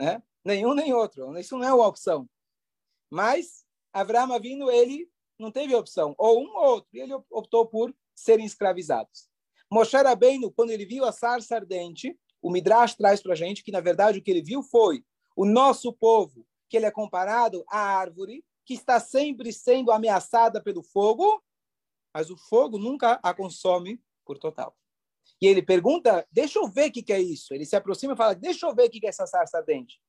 Né? 0.00 0.20
Nenhum 0.44 0.74
nem 0.74 0.92
outro. 0.92 1.36
Isso 1.38 1.56
não 1.56 1.66
é 1.66 1.72
uma 1.72 1.86
opção. 1.86 2.28
Mas 3.10 3.64
Abraão 3.92 4.38
vindo, 4.40 4.70
ele 4.70 5.08
não 5.38 5.50
teve 5.50 5.74
opção, 5.74 6.14
ou 6.18 6.42
um 6.42 6.56
ou 6.56 6.64
outro, 6.64 6.88
e 6.92 7.00
ele 7.00 7.14
optou 7.30 7.66
por 7.66 7.94
serem 8.14 8.46
escravizados. 8.46 9.28
Moshe 9.70 9.96
Rabbeinu, 9.96 10.52
quando 10.52 10.70
ele 10.70 10.86
viu 10.86 11.04
a 11.04 11.12
sarça 11.12 11.56
ardente, 11.56 12.18
o 12.40 12.50
Midrash 12.50 12.94
traz 12.94 13.22
para 13.22 13.32
a 13.32 13.36
gente 13.36 13.62
que, 13.64 13.72
na 13.72 13.80
verdade, 13.80 14.18
o 14.18 14.22
que 14.22 14.30
ele 14.30 14.42
viu 14.42 14.62
foi 14.62 15.04
o 15.36 15.44
nosso 15.44 15.92
povo, 15.92 16.46
que 16.68 16.76
ele 16.76 16.86
é 16.86 16.90
comparado 16.90 17.64
à 17.68 17.78
árvore, 17.78 18.44
que 18.64 18.74
está 18.74 19.00
sempre 19.00 19.52
sendo 19.52 19.90
ameaçada 19.90 20.62
pelo 20.62 20.82
fogo, 20.82 21.42
mas 22.12 22.30
o 22.30 22.36
fogo 22.36 22.78
nunca 22.78 23.18
a 23.22 23.34
consome 23.34 24.00
por 24.24 24.38
total. 24.38 24.76
E 25.40 25.46
ele 25.46 25.62
pergunta, 25.62 26.26
deixa 26.30 26.58
eu 26.58 26.68
ver 26.68 26.88
o 26.88 26.92
que, 26.92 27.02
que 27.02 27.12
é 27.12 27.20
isso. 27.20 27.52
Ele 27.52 27.66
se 27.66 27.76
aproxima 27.76 28.14
e 28.14 28.16
fala, 28.16 28.34
deixa 28.34 28.66
eu 28.66 28.74
ver 28.74 28.86
o 28.86 28.90
que, 28.90 29.00
que 29.00 29.06
é 29.06 29.08
essa 29.08 29.26
sarça 29.26 29.58
ardente. 29.58 30.00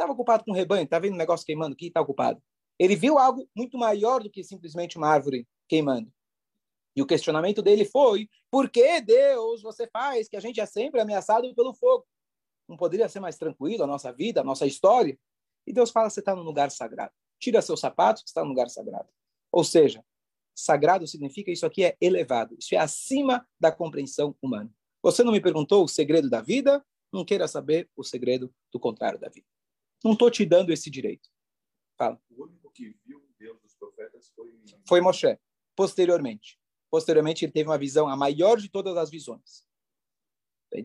Estava 0.00 0.14
ocupado 0.14 0.44
com 0.44 0.50
o 0.50 0.54
rebanho, 0.54 0.84
está 0.84 0.98
vendo 0.98 1.12
um 1.12 1.18
negócio 1.18 1.44
queimando 1.44 1.74
aqui, 1.74 1.88
está 1.88 2.00
ocupado. 2.00 2.42
Ele 2.78 2.96
viu 2.96 3.18
algo 3.18 3.46
muito 3.54 3.76
maior 3.76 4.22
do 4.22 4.30
que 4.30 4.42
simplesmente 4.42 4.96
uma 4.96 5.06
árvore 5.06 5.46
queimando. 5.68 6.10
E 6.96 7.02
o 7.02 7.06
questionamento 7.06 7.60
dele 7.60 7.84
foi: 7.84 8.26
por 8.50 8.70
que 8.70 9.02
Deus 9.02 9.60
você 9.60 9.86
faz 9.86 10.26
que 10.26 10.38
a 10.38 10.40
gente 10.40 10.58
é 10.58 10.64
sempre 10.64 11.02
ameaçado 11.02 11.54
pelo 11.54 11.74
fogo? 11.74 12.06
Não 12.66 12.78
poderia 12.78 13.10
ser 13.10 13.20
mais 13.20 13.36
tranquilo 13.36 13.84
a 13.84 13.86
nossa 13.86 14.10
vida, 14.10 14.40
a 14.40 14.44
nossa 14.44 14.64
história? 14.66 15.18
E 15.66 15.72
Deus 15.74 15.90
fala: 15.90 16.08
você 16.08 16.20
está 16.20 16.34
num 16.34 16.44
lugar 16.44 16.70
sagrado. 16.70 17.12
tira 17.38 17.60
seus 17.60 17.80
sapatos, 17.80 18.22
está 18.26 18.42
no 18.42 18.48
lugar 18.48 18.70
sagrado. 18.70 19.10
Ou 19.52 19.62
seja, 19.62 20.02
sagrado 20.54 21.06
significa 21.06 21.50
isso 21.50 21.66
aqui 21.66 21.84
é 21.84 21.94
elevado, 22.00 22.56
isso 22.58 22.74
é 22.74 22.78
acima 22.78 23.46
da 23.60 23.70
compreensão 23.70 24.34
humana. 24.40 24.72
Você 25.02 25.22
não 25.22 25.32
me 25.32 25.42
perguntou 25.42 25.84
o 25.84 25.88
segredo 25.88 26.30
da 26.30 26.40
vida, 26.40 26.82
não 27.12 27.22
queira 27.22 27.46
saber 27.46 27.90
o 27.94 28.02
segredo 28.02 28.50
do 28.72 28.80
contrário 28.80 29.18
da 29.18 29.28
vida. 29.28 29.46
Não 30.04 30.12
estou 30.12 30.30
te 30.30 30.44
dando 30.44 30.72
esse 30.72 30.90
direito. 30.90 31.28
Fala. 31.96 32.20
O 32.30 32.44
único 32.44 32.70
que 32.70 32.96
viu 33.04 33.22
Deus 33.38 33.60
dos 33.60 33.74
profetas 33.74 34.30
foi... 34.34 34.58
Foi 34.86 35.00
Moshe, 35.00 35.38
posteriormente. 35.76 36.58
Posteriormente, 36.90 37.44
ele 37.44 37.52
teve 37.52 37.68
uma 37.68 37.78
visão, 37.78 38.08
a 38.08 38.16
maior 38.16 38.58
de 38.58 38.68
todas 38.68 38.96
as 38.96 39.10
visões. 39.10 39.64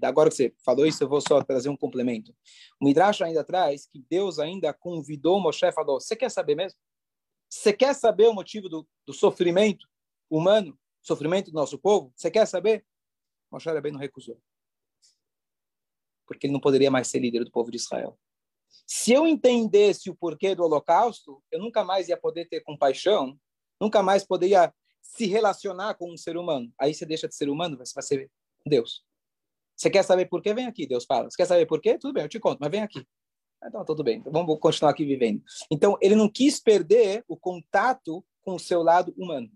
Agora 0.01 0.29
que 0.29 0.35
você 0.35 0.55
falou 0.63 0.85
isso, 0.85 1.03
eu 1.03 1.07
vou 1.07 1.21
só 1.21 1.43
trazer 1.43 1.69
um 1.69 1.77
complemento. 1.77 2.35
O 2.79 2.85
Midrash 2.85 3.21
ainda 3.21 3.43
traz 3.43 3.85
que 3.85 3.99
Deus 4.09 4.39
ainda 4.39 4.73
convidou 4.73 5.39
Moshe 5.39 5.65
e 5.65 5.71
falou: 5.71 5.99
Você 5.99 6.15
quer 6.15 6.29
saber 6.29 6.55
mesmo? 6.55 6.79
Você 7.49 7.71
quer 7.71 7.93
saber 7.93 8.27
o 8.27 8.33
motivo 8.33 8.67
do, 8.67 8.87
do 9.05 9.13
sofrimento 9.13 9.87
humano, 10.29 10.77
sofrimento 11.01 11.51
do 11.51 11.55
nosso 11.55 11.77
povo? 11.77 12.11
Você 12.15 12.31
quer 12.31 12.47
saber? 12.47 12.83
Moshe 13.51 13.69
não 13.91 13.99
recusou. 13.99 14.41
Porque 16.25 16.47
ele 16.47 16.53
não 16.53 16.59
poderia 16.59 16.89
mais 16.89 17.07
ser 17.07 17.19
líder 17.19 17.43
do 17.43 17.51
povo 17.51 17.69
de 17.69 17.77
Israel. 17.77 18.17
Se 18.87 19.11
eu 19.11 19.25
entendesse 19.25 20.09
o 20.09 20.15
porquê 20.15 20.55
do 20.55 20.63
holocausto, 20.63 21.41
eu 21.51 21.59
nunca 21.59 21.83
mais 21.83 22.07
ia 22.07 22.17
poder 22.17 22.47
ter 22.47 22.61
compaixão, 22.61 23.37
nunca 23.79 24.03
mais 24.03 24.25
poderia 24.25 24.73
se 25.01 25.25
relacionar 25.25 25.95
com 25.95 26.11
um 26.11 26.17
ser 26.17 26.37
humano. 26.37 26.71
Aí 26.79 26.93
você 26.93 27.05
deixa 27.05 27.27
de 27.27 27.35
ser 27.35 27.49
humano, 27.49 27.77
você 27.77 27.93
vai 27.93 28.03
ser 28.03 28.31
Deus. 28.65 29.03
Você 29.75 29.89
quer 29.89 30.03
saber 30.03 30.25
por 30.27 30.41
quê? 30.41 30.53
Vem 30.53 30.67
aqui, 30.67 30.87
Deus 30.87 31.05
fala. 31.05 31.29
Você 31.29 31.37
quer 31.37 31.45
saber 31.45 31.65
por 31.65 31.81
quê? 31.81 31.97
Tudo 31.97 32.13
bem, 32.13 32.23
eu 32.23 32.29
te 32.29 32.39
conto, 32.39 32.59
mas 32.59 32.71
vem 32.71 32.81
aqui. 32.81 33.05
Então, 33.63 33.83
tudo 33.83 34.03
bem, 34.03 34.19
então, 34.19 34.31
vamos 34.31 34.59
continuar 34.59 34.91
aqui 34.91 35.03
vivendo. 35.05 35.41
Então, 35.71 35.97
ele 35.99 36.15
não 36.15 36.29
quis 36.29 36.59
perder 36.59 37.23
o 37.27 37.35
contato 37.35 38.23
com 38.41 38.55
o 38.55 38.59
seu 38.59 38.83
lado 38.83 39.13
humano. 39.17 39.49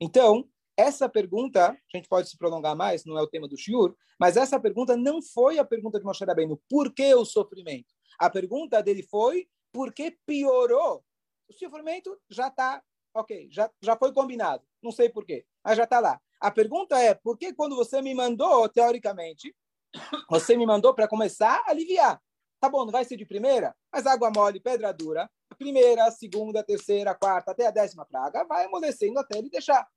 Então, 0.00 0.48
essa 0.76 1.08
pergunta, 1.08 1.70
a 1.70 1.96
gente 1.96 2.08
pode 2.08 2.28
se 2.28 2.36
prolongar 2.36 2.76
mais, 2.76 3.04
não 3.04 3.18
é 3.18 3.22
o 3.22 3.26
tema 3.26 3.48
do 3.48 3.56
Shiur, 3.56 3.94
mas 4.18 4.36
essa 4.36 4.58
pergunta 4.58 4.96
não 4.96 5.22
foi 5.22 5.58
a 5.58 5.64
pergunta 5.64 5.98
de 5.98 6.04
Moshe 6.04 6.24
Rabbeinu, 6.24 6.60
por 6.68 6.92
que 6.92 7.14
o 7.14 7.24
sofrimento? 7.24 7.97
A 8.18 8.28
pergunta 8.28 8.82
dele 8.82 9.02
foi, 9.02 9.48
por 9.72 9.92
que 9.92 10.10
piorou? 10.26 11.04
O 11.48 11.52
sofrimento 11.52 12.20
já 12.28 12.48
está, 12.48 12.82
ok, 13.14 13.48
já, 13.50 13.70
já 13.80 13.96
foi 13.96 14.12
combinado, 14.12 14.64
não 14.82 14.90
sei 14.90 15.08
por 15.08 15.24
quê, 15.24 15.46
mas 15.64 15.76
já 15.76 15.84
está 15.84 16.00
lá. 16.00 16.20
A 16.40 16.50
pergunta 16.50 16.98
é, 16.98 17.14
por 17.14 17.38
que 17.38 17.52
quando 17.52 17.76
você 17.76 18.02
me 18.02 18.14
mandou, 18.14 18.68
teoricamente, 18.68 19.54
você 20.30 20.56
me 20.56 20.66
mandou 20.66 20.94
para 20.94 21.08
começar 21.08 21.62
a 21.66 21.70
aliviar? 21.70 22.20
Tá 22.60 22.68
bom, 22.68 22.84
não 22.84 22.92
vai 22.92 23.04
ser 23.04 23.16
de 23.16 23.24
primeira, 23.24 23.74
mas 23.92 24.06
água 24.06 24.30
mole, 24.34 24.60
pedra 24.60 24.92
dura, 24.92 25.30
primeira, 25.56 26.10
segunda, 26.10 26.62
terceira, 26.62 27.14
quarta, 27.14 27.52
até 27.52 27.66
a 27.66 27.70
décima 27.70 28.04
praga, 28.04 28.44
vai 28.44 28.64
amolecendo 28.64 29.18
até 29.18 29.38
ele 29.38 29.48
deixar. 29.48 29.88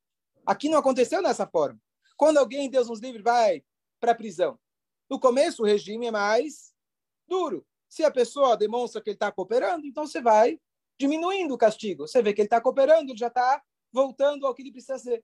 Aqui 0.46 0.68
não 0.68 0.78
aconteceu 0.78 1.22
dessa 1.22 1.46
forma. 1.46 1.80
Quando 2.16 2.38
alguém, 2.38 2.70
Deus 2.70 2.88
nos 2.88 3.00
livre, 3.00 3.22
vai 3.22 3.64
para 4.00 4.12
a 4.12 4.14
prisão, 4.14 4.58
no 5.10 5.20
começo 5.20 5.62
o 5.62 5.66
regime 5.66 6.06
é 6.06 6.10
mais 6.10 6.72
duro. 7.28 7.66
Se 7.92 8.02
a 8.02 8.10
pessoa 8.10 8.56
demonstra 8.56 9.02
que 9.02 9.10
ele 9.10 9.16
está 9.16 9.30
cooperando, 9.30 9.84
então 9.84 10.06
você 10.06 10.18
vai 10.18 10.58
diminuindo 10.98 11.52
o 11.52 11.58
castigo. 11.58 12.08
Você 12.08 12.22
vê 12.22 12.32
que 12.32 12.40
ele 12.40 12.46
está 12.46 12.58
cooperando, 12.58 13.10
ele 13.10 13.18
já 13.18 13.26
está 13.26 13.62
voltando 13.92 14.46
ao 14.46 14.54
que 14.54 14.62
ele 14.62 14.72
precisa 14.72 14.98
ser. 14.98 15.22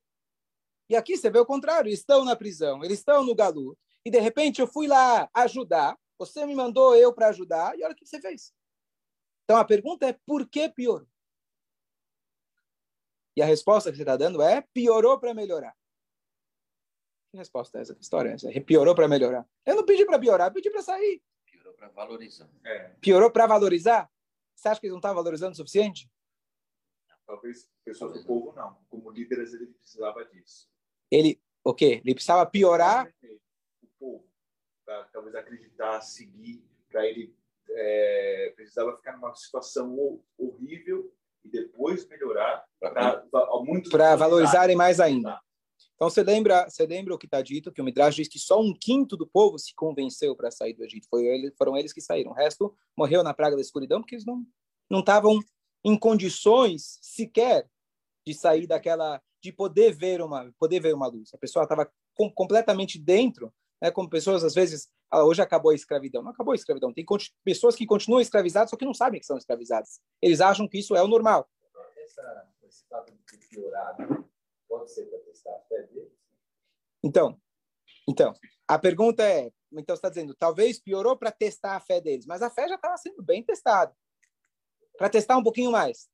E 0.87 0.95
aqui 0.95 1.17
você 1.17 1.31
vê 1.31 1.39
o 1.39 1.47
contrário, 1.47 1.91
estão 1.91 2.27
na 2.27 2.37
prisão, 2.37 2.85
eles 2.85 2.99
estão 2.99 3.25
no 3.25 3.35
galu, 3.35 3.75
e 4.05 4.11
de 4.11 4.21
repente 4.21 4.61
eu 4.61 4.67
fui 4.67 4.87
lá 4.87 5.31
ajudar, 5.33 5.99
você 6.19 6.45
me 6.45 6.55
mandou 6.55 6.95
eu 6.95 7.11
para 7.11 7.29
ajudar, 7.29 7.75
e 7.79 7.83
olha 7.83 7.95
o 7.95 7.97
que 7.97 8.05
você 8.05 8.21
fez. 8.21 8.53
Então 9.45 9.57
a 9.57 9.65
pergunta 9.65 10.07
é, 10.07 10.13
por 10.27 10.47
que 10.47 10.69
piorou? 10.69 11.09
E 13.35 13.41
a 13.41 13.47
resposta 13.47 13.91
que 13.91 13.97
você 13.97 14.03
está 14.03 14.15
dando 14.15 14.43
é, 14.43 14.61
piorou 14.75 15.19
para 15.19 15.33
melhorar. 15.33 15.75
Que 17.31 17.39
resposta 17.39 17.79
é 17.79 17.81
essa? 17.81 17.95
Que 17.95 18.03
história 18.03 18.29
é 18.29 18.35
essa? 18.35 18.61
Piorou 18.61 18.95
para 18.95 19.09
melhorar. 19.09 19.49
Eu 19.65 19.77
não 19.77 19.87
pedi 19.87 20.05
para 20.05 20.19
piorar, 20.19 20.49
eu 20.49 20.53
pedi 20.53 20.69
para 20.71 20.83
sair. 20.83 21.23
Piorou 21.79 21.87
para 21.87 21.89
valorizar. 21.89 22.51
É. 22.65 22.89
Piorou 23.01 23.31
para 23.31 23.47
valorizar? 23.47 24.11
Você 24.55 24.69
acha 24.69 24.81
que 24.81 24.87
eles 24.87 24.93
não 24.93 24.99
estavam 24.99 25.17
valorizando 25.17 25.53
o 25.53 25.57
suficiente? 25.57 26.11
Talvez 27.27 27.71
pessoas 27.85 28.19
do 28.19 28.27
povo 28.27 28.53
não. 28.55 28.79
Como 28.89 29.11
líderes, 29.11 29.53
ele 29.55 29.67
precisava 29.67 30.25
disso 30.25 30.69
ele 31.11 31.41
o 31.65 31.75
quê? 31.75 32.01
Ele 32.05 32.15
precisava 32.15 32.47
piorar 32.47 33.13
o 33.83 33.87
povo 33.99 34.27
para 34.85 35.05
talvez 35.05 35.35
acreditar, 35.35 36.01
seguir, 36.01 36.65
para 36.89 37.07
ele 37.07 37.35
é, 37.71 38.53
precisava 38.57 38.97
ficar 38.97 39.13
numa 39.13 39.35
situação 39.35 40.23
horrível 40.39 41.13
e 41.45 41.49
depois 41.49 42.07
melhorar 42.09 42.65
para 42.81 43.25
muito 43.63 43.91
para 43.91 44.17
valorizarem 44.17 44.77
mais 44.77 45.01
ainda. 45.01 45.39
Então 45.99 46.09
você 46.09 46.23
lembra, 46.23 46.71
você 46.71 46.87
lembra 46.87 47.13
o 47.13 47.19
que 47.19 47.27
está 47.27 47.43
dito 47.43 47.73
que 47.73 47.83
o 47.83 47.85
Midrash 47.85 48.15
diz 48.15 48.29
que 48.29 48.39
só 48.39 48.61
um 48.61 48.73
quinto 48.73 49.17
do 49.17 49.27
povo 49.27 49.59
se 49.59 49.75
convenceu 49.75 50.37
para 50.37 50.49
sair 50.49 50.73
do 50.73 50.85
Egito. 50.85 51.09
Foi 51.11 51.27
foram 51.59 51.77
eles 51.77 51.93
que 51.93 52.01
saíram. 52.01 52.31
O 52.31 52.35
resto 52.35 52.73
morreu 52.97 53.25
na 53.25 53.35
praga 53.35 53.57
da 53.57 53.61
escuridão 53.61 54.01
porque 54.01 54.15
eles 54.15 54.25
não 54.25 54.47
não 54.89 55.01
estavam 55.01 55.41
em 55.85 55.99
condições 55.99 57.01
sequer 57.03 57.69
de 58.25 58.33
sair 58.33 58.69
daquela 58.69 59.21
de 59.43 59.51
poder 59.51 59.93
ver 59.93 60.23
uma 60.23 60.53
poder 60.57 60.79
ver 60.79 60.95
uma 60.95 61.09
luz. 61.09 61.35
A 61.35 61.39
pessoa 61.39 61.65
estava 61.65 61.91
com, 62.15 62.31
completamente 62.31 62.97
dentro, 62.97 63.53
né? 63.83 63.91
Como 63.91 64.09
pessoas 64.09 64.45
às 64.45 64.55
vezes 64.55 64.89
ah, 65.11 65.25
hoje 65.25 65.43
acabou 65.43 65.73
a 65.73 65.75
escravidão, 65.75 66.23
não 66.23 66.31
acabou 66.31 66.53
a 66.53 66.55
escravidão. 66.55 66.93
Tem 66.93 67.05
pessoas 67.45 67.75
que 67.75 67.85
continuam 67.85 68.21
escravizadas 68.21 68.71
só 68.71 68.77
que 68.77 68.85
não 68.85 68.95
sabem 68.95 69.19
que 69.19 69.27
são 69.27 69.37
escravizadas. 69.37 70.01
Eles 70.23 70.41
acham 70.41 70.69
que 70.69 70.79
isso 70.79 70.95
é 70.95 71.03
o 71.03 71.09
normal. 71.09 71.51
Essa, 71.97 72.49
esse 72.63 72.87
fato 72.89 73.13
de 73.13 73.49
piorar 73.49 73.99
né? 73.99 74.25
Pode 74.69 74.93
ser 74.93 75.07
para 75.07 75.19
testar 75.21 75.51
a 75.57 75.61
fé 75.63 75.83
deles. 75.85 76.13
Então, 77.03 77.41
então 78.09 78.35
a 78.67 78.79
pergunta 78.79 79.23
é, 79.23 79.51
então 79.73 79.95
está 79.95 80.09
dizendo, 80.09 80.35
talvez 80.35 80.79
piorou 80.79 81.17
para 81.17 81.33
testar 81.33 81.77
a 81.77 81.81
fé 81.81 82.01
deles, 82.01 82.27
mas 82.27 82.43
a 82.43 82.51
fé 82.51 82.69
já 82.69 82.75
estava 82.75 82.97
sendo 82.99 83.23
bem 83.23 83.43
testada. 83.43 83.97
Para 84.97 85.09
testar 85.09 85.37
um 85.37 85.43
pouquinho 85.43 85.71
mais. 85.71 86.11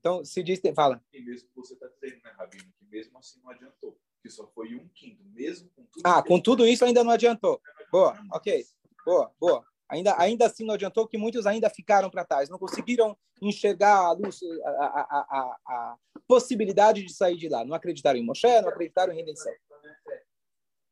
Então, 0.00 0.24
se 0.24 0.42
diz, 0.42 0.60
fala. 0.74 1.04
E 1.12 1.20
mesmo 1.20 1.48
você 1.54 1.74
está 1.74 1.88
dizendo, 1.88 2.22
né, 2.22 2.30
Rabino, 2.30 2.72
que 2.78 2.84
mesmo 2.86 3.18
assim 3.18 3.40
não 3.42 3.50
adiantou, 3.50 4.00
que 4.22 4.30
só 4.30 4.46
foi 4.52 4.74
um 4.74 4.88
quinto, 4.88 5.22
mesmo 5.24 5.68
com 5.70 5.84
tudo. 5.84 6.02
Ah, 6.04 6.22
com 6.22 6.40
tudo 6.40 6.66
isso 6.66 6.84
ainda 6.84 7.02
não 7.02 7.10
adiantou. 7.10 7.60
Boa, 7.90 8.16
ok. 8.32 8.64
Boa, 9.04 9.34
boa. 9.38 9.66
Ainda, 9.88 10.20
ainda 10.20 10.46
assim 10.46 10.64
não 10.64 10.74
adiantou 10.74 11.08
que 11.08 11.16
muitos 11.16 11.46
ainda 11.46 11.70
ficaram 11.70 12.10
para 12.10 12.24
trás, 12.24 12.48
não 12.48 12.58
conseguiram 12.58 13.16
enxergar 13.40 13.96
a 13.96 14.12
luz, 14.12 14.40
a, 14.64 14.70
a, 14.70 15.00
a, 15.20 15.58
a, 15.66 15.96
possibilidade 16.26 17.02
de 17.02 17.12
sair 17.12 17.36
de 17.36 17.48
lá. 17.48 17.64
Não 17.64 17.74
acreditaram 17.74 18.18
em 18.18 18.24
Moshe, 18.24 18.60
não 18.60 18.68
acreditaram 18.68 19.12
em 19.12 19.16
redenção. 19.16 19.52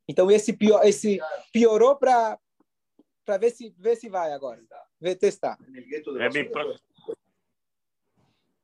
Então 0.09 0.31
esse 0.31 0.53
pior, 0.53 0.85
esse 0.87 1.21
piorou 1.53 1.97
para 1.97 2.39
para 3.25 3.39
ver 3.39 3.51
se 3.51 3.75
ver 3.77 3.97
se 3.97 4.09
vai 4.09 4.33
agora, 4.33 4.63
ver 5.01 5.17
testar. 5.17 5.59
É 6.21 6.29
bem 6.31 6.51
próximo. 6.51 6.87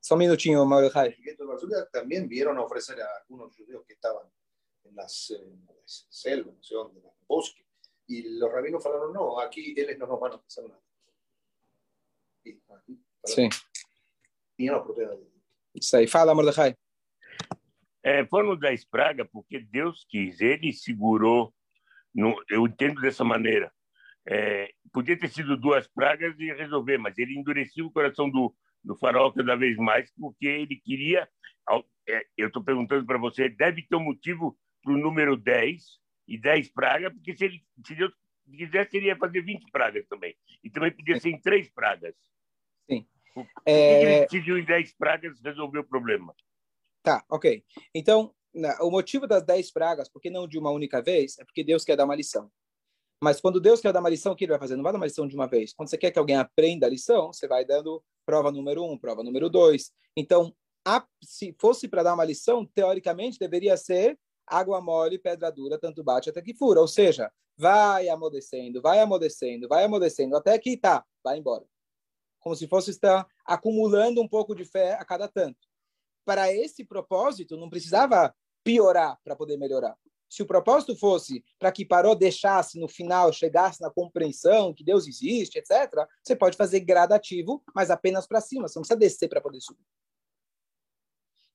Só 0.01 0.17
un 0.17 0.19
minutinho, 0.19 0.65
Mauro 0.67 0.91
Jai. 0.91 1.17
También 1.93 2.27
vieron 2.29 2.59
a 2.59 2.63
ofrecer 2.63 3.01
a 3.01 3.07
algunos 3.21 3.55
judíos 3.57 3.85
que 3.87 3.95
en 4.85 4.97
las 4.97 5.33
selvas, 6.09 6.57
no 7.29 7.43
sé 7.43 7.62
Y 8.13 8.39
los 8.39 8.53
rabinos 8.53 8.83
falaron, 8.83 9.11
no, 9.11 9.41
aquí 9.41 9.73
ellos 9.75 9.97
no 9.99 10.07
nos 10.07 10.21
van 10.21 10.33
a 10.33 10.35
hacer 10.35 10.65
nada. 10.69 10.83
E 12.45 12.61
aqui, 12.69 13.03
Sim. 13.25 13.49
Tinha 14.55 14.75
a 14.75 14.77
oportunidade. 14.77 15.23
Isso 15.75 15.97
aí. 15.97 16.07
Fala, 16.07 16.35
Mordecai. 16.35 16.77
É, 18.03 18.27
foram 18.27 18.55
dez 18.55 18.85
pragas 18.85 19.27
porque 19.33 19.61
Deus 19.61 20.05
quis. 20.07 20.43
Ele 20.43 20.75
segurou. 20.75 21.55
No, 22.15 22.37
eu 22.51 22.67
entendo 22.67 23.01
dessa 23.01 23.25
maneira. 23.25 23.73
É, 24.29 24.71
podia 24.93 25.19
ter 25.19 25.31
sido 25.31 25.57
duas 25.57 25.89
pragas 25.89 26.39
e 26.39 26.53
resolver, 26.53 26.99
mas 26.99 27.17
ele 27.17 27.39
endureceu 27.39 27.87
o 27.87 27.91
coração 27.91 28.29
do, 28.29 28.55
do 28.85 28.95
farol 28.95 29.33
cada 29.33 29.57
vez 29.57 29.79
mais, 29.79 30.13
porque 30.21 30.47
ele 30.47 30.77
queria. 30.77 31.27
É, 32.07 32.27
eu 32.37 32.49
estou 32.49 32.63
perguntando 32.63 33.07
para 33.07 33.17
você, 33.17 33.49
deve 33.49 33.87
ter 33.87 33.97
um 33.97 34.05
motivo 34.05 34.59
para 34.83 34.93
o 34.93 34.99
número 34.99 35.35
10 35.35 36.02
e 36.33 36.39
10 36.39 36.73
pragas, 36.73 37.13
porque 37.13 37.37
se, 37.37 37.45
ele, 37.45 37.63
se 37.87 37.95
Deus 37.95 38.11
quisesse, 38.57 38.97
ele 38.97 39.09
ia 39.09 39.17
fazer 39.17 39.43
20 39.43 39.71
pragas 39.71 40.07
também. 40.09 40.35
E 40.65 40.71
também 40.71 40.91
podia 40.91 41.21
ser 41.21 41.29
em 41.29 41.39
três 41.39 41.71
pragas. 41.71 42.15
Sim. 42.91 43.07
Por 43.35 43.45
que 43.45 43.53
é... 43.67 44.03
ele 44.03 44.21
decidiu 44.23 44.59
em 44.59 44.65
10 44.65 44.95
pragas 44.97 45.39
resolver 45.45 45.81
o 45.81 45.85
problema? 45.85 46.35
Tá, 47.03 47.23
ok. 47.29 47.63
Então, 47.95 48.35
o 48.81 48.91
motivo 48.91 49.27
das 49.27 49.45
10 49.45 49.73
pragas, 49.73 50.09
por 50.09 50.23
que 50.23 50.31
não 50.31 50.49
de 50.49 50.59
uma 50.59 50.71
única 50.71 51.03
vez, 51.03 51.39
é 51.39 51.45
porque 51.45 51.63
Deus 51.63 51.85
quer 51.85 51.97
dar 51.97 52.07
uma 52.07 52.17
lição. 52.17 52.51
Mas 53.23 53.39
quando 53.39 53.61
Deus 53.61 53.81
quer 53.81 53.93
dar 53.93 54.01
uma 54.01 54.09
lição, 54.09 54.33
o 54.33 54.37
que 54.37 54.45
ele 54.45 54.53
vai 54.53 54.59
fazer? 54.59 54.75
Não 54.75 54.83
vai 54.83 54.93
dar 54.93 54.99
uma 54.99 55.07
lição 55.07 55.29
de 55.29 55.35
uma 55.35 55.47
vez. 55.47 55.75
Quando 55.75 55.91
você 55.91 55.99
quer 55.99 56.11
que 56.11 56.19
alguém 56.19 56.37
aprenda 56.37 56.87
a 56.87 56.91
lição, 56.91 57.31
você 57.31 57.47
vai 57.47 57.63
dando 57.63 58.03
prova 58.25 58.51
número 58.51 58.83
um, 58.85 58.97
prova 58.97 59.23
número 59.23 59.51
dois. 59.51 59.93
Então, 60.17 60.55
a, 60.83 61.07
se 61.23 61.55
fosse 61.61 61.89
para 61.89 62.03
dar 62.03 62.15
uma 62.15 62.25
lição, 62.25 62.65
teoricamente 62.65 63.39
deveria 63.39 63.77
ser 63.77 64.19
água 64.47 64.81
mole, 64.81 65.19
pedra 65.19 65.51
dura, 65.51 65.79
tanto 65.79 66.03
bate 66.03 66.31
até 66.31 66.43
que 66.43 66.55
fura. 66.55 66.81
Ou 66.81 66.89
seja, 66.89 67.31
vai 67.57 68.09
amodecendo, 68.09 68.81
vai 68.83 69.01
amodecendo, 69.01 69.69
vai 69.69 69.85
amodecendo, 69.85 70.37
até 70.37 70.59
que 70.59 70.77
tá, 70.77 71.05
vai 71.23 71.39
embora. 71.39 71.65
como 72.41 72.57
se 72.57 72.67
fosse 72.67 72.91
estar 72.91 73.27
acumulando 73.47 74.21
um 74.21 74.29
pouco 74.29 74.55
de 74.55 74.65
fé 74.65 74.95
a 74.95 75.05
cada 75.05 75.29
tanto. 75.29 75.59
Para 76.25 76.53
esse 76.53 76.85
propósito, 76.85 77.57
não 77.57 77.71
precisava 77.71 78.35
piorar 78.65 79.19
para 79.25 79.37
poder 79.37 79.57
melhorar. 79.57 79.97
Se 80.29 80.43
o 80.43 80.47
propósito 80.47 80.97
fosse 80.97 81.45
para 81.59 81.71
que 81.71 81.85
Paró 81.85 82.15
deixasse 82.15 82.81
no 82.81 82.89
final, 82.89 83.33
chegasse 83.33 83.83
na 83.83 83.91
compreensão 83.91 84.73
que 84.73 84.83
Deus 84.83 85.07
existe, 85.07 85.59
etc., 85.59 86.07
você 86.25 86.35
pode 86.35 86.57
fazer 86.57 86.81
gradativo, 86.81 87.63
mas 87.75 87.91
apenas 87.91 88.27
para 88.27 88.41
cima. 88.41 88.67
Você 88.67 88.79
não 88.79 88.83
precisa 88.83 88.99
descer 88.99 89.29
para 89.29 89.43
poder 89.43 89.61
subir. 89.61 89.85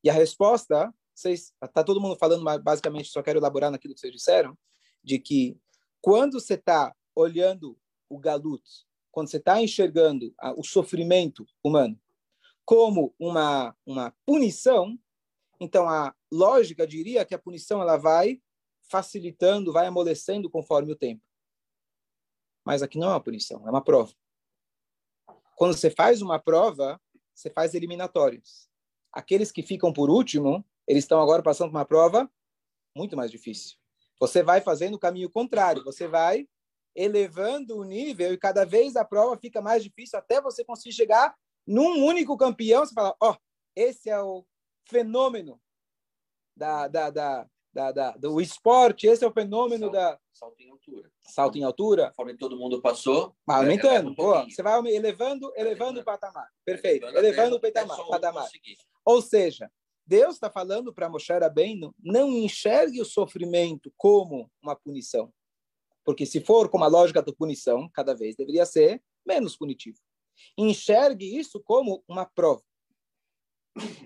E 0.03 0.09
a 0.09 0.13
resposta, 0.13 0.93
está 1.25 1.83
todo 1.83 2.01
mundo 2.01 2.15
falando, 2.15 2.43
mas 2.43 2.61
basicamente 2.61 3.09
só 3.09 3.23
quero 3.23 3.39
elaborar 3.39 3.71
naquilo 3.71 3.93
que 3.93 3.99
vocês 3.99 4.13
disseram, 4.13 4.57
de 5.03 5.19
que 5.19 5.57
quando 6.01 6.39
você 6.39 6.53
está 6.53 6.95
olhando 7.15 7.77
o 8.09 8.19
galut, 8.19 8.63
quando 9.11 9.29
você 9.29 9.37
está 9.37 9.61
enxergando 9.61 10.33
a, 10.37 10.53
o 10.53 10.63
sofrimento 10.63 11.47
humano 11.63 11.99
como 12.63 13.15
uma, 13.17 13.75
uma 13.85 14.13
punição, 14.25 14.99
então 15.59 15.89
a 15.89 16.13
lógica 16.31 16.85
diria 16.85 17.25
que 17.25 17.33
a 17.33 17.39
punição 17.39 17.81
ela 17.81 17.97
vai 17.97 18.41
facilitando, 18.89 19.71
vai 19.73 19.87
amolecendo 19.87 20.49
conforme 20.49 20.91
o 20.91 20.95
tempo. 20.95 21.23
Mas 22.65 22.83
aqui 22.83 22.97
não 22.97 23.07
é 23.07 23.11
uma 23.11 23.23
punição, 23.23 23.65
é 23.65 23.71
uma 23.71 23.83
prova. 23.83 24.13
Quando 25.55 25.73
você 25.73 25.89
faz 25.89 26.21
uma 26.21 26.37
prova, 26.37 27.01
você 27.33 27.49
faz 27.49 27.73
eliminatórios. 27.73 28.69
Aqueles 29.11 29.51
que 29.51 29.63
ficam 29.63 29.91
por 29.91 30.09
último, 30.09 30.65
eles 30.87 31.03
estão 31.03 31.21
agora 31.21 31.43
passando 31.43 31.69
por 31.71 31.77
uma 31.77 31.85
prova 31.85 32.29
muito 32.95 33.15
mais 33.15 33.29
difícil. 33.29 33.77
Você 34.19 34.41
vai 34.41 34.61
fazendo 34.61 34.95
o 34.95 34.99
caminho 34.99 35.29
contrário, 35.29 35.83
você 35.83 36.07
vai 36.07 36.47
elevando 36.95 37.77
o 37.77 37.83
nível 37.83 38.33
e 38.33 38.37
cada 38.37 38.65
vez 38.65 38.95
a 38.95 39.05
prova 39.05 39.37
fica 39.37 39.61
mais 39.61 39.83
difícil 39.83 40.17
até 40.17 40.41
você 40.41 40.65
conseguir 40.65 40.95
chegar 40.95 41.35
num 41.65 42.03
único 42.03 42.35
campeão. 42.35 42.83
Você 42.83 42.93
fala, 42.93 43.15
ó, 43.21 43.31
oh, 43.31 43.35
esse 43.75 44.09
é 44.09 44.19
o 44.19 44.43
fenômeno 44.89 45.61
da, 46.55 46.87
da, 46.87 47.09
da, 47.11 47.47
da, 47.71 47.91
da, 47.91 48.11
do 48.11 48.41
esporte, 48.41 49.05
esse 49.05 49.23
é 49.23 49.27
o 49.27 49.31
fenômeno 49.31 49.85
salto, 49.85 49.93
da. 49.93 50.19
Salto 50.33 50.61
em 50.61 50.71
altura. 50.71 51.11
Salto 51.21 51.57
em 51.59 51.63
altura. 51.63 52.07
Conforme 52.09 52.35
todo 52.35 52.57
mundo 52.57 52.81
passou. 52.81 53.35
Vai 53.45 53.57
aumentando. 53.57 54.15
É, 54.17 54.41
é 54.41 54.45
você 54.45 54.63
vai 54.63 54.79
elevando, 54.87 55.53
elevando 55.55 55.99
o 55.99 56.03
patamar. 56.03 56.49
Perfeito. 56.65 57.05
Elevando, 57.05 57.57
o 57.57 57.61
patamar. 57.61 58.07
patamar. 58.07 58.49
Ou 59.05 59.21
seja, 59.21 59.71
Deus 60.07 60.35
está 60.35 60.49
falando 60.49 60.93
para 60.93 61.09
Moshe 61.09 61.33
Rabbeinu, 61.33 61.93
não 61.99 62.31
enxergue 62.31 63.01
o 63.01 63.05
sofrimento 63.05 63.93
como 63.97 64.49
uma 64.61 64.75
punição. 64.75 65.33
Porque 66.05 66.25
se 66.25 66.39
for 66.39 66.69
com 66.69 66.81
a 66.81 66.87
lógica 66.87 67.21
da 67.21 67.33
punição, 67.33 67.89
cada 67.93 68.15
vez 68.15 68.33
deveria 68.33 68.65
ser 68.65 69.03
menos 69.25 69.57
punitivo. 69.57 69.99
Enxergue 70.57 71.37
isso 71.37 71.61
como 71.61 72.01
uma 72.07 72.25
prova. 72.25 72.63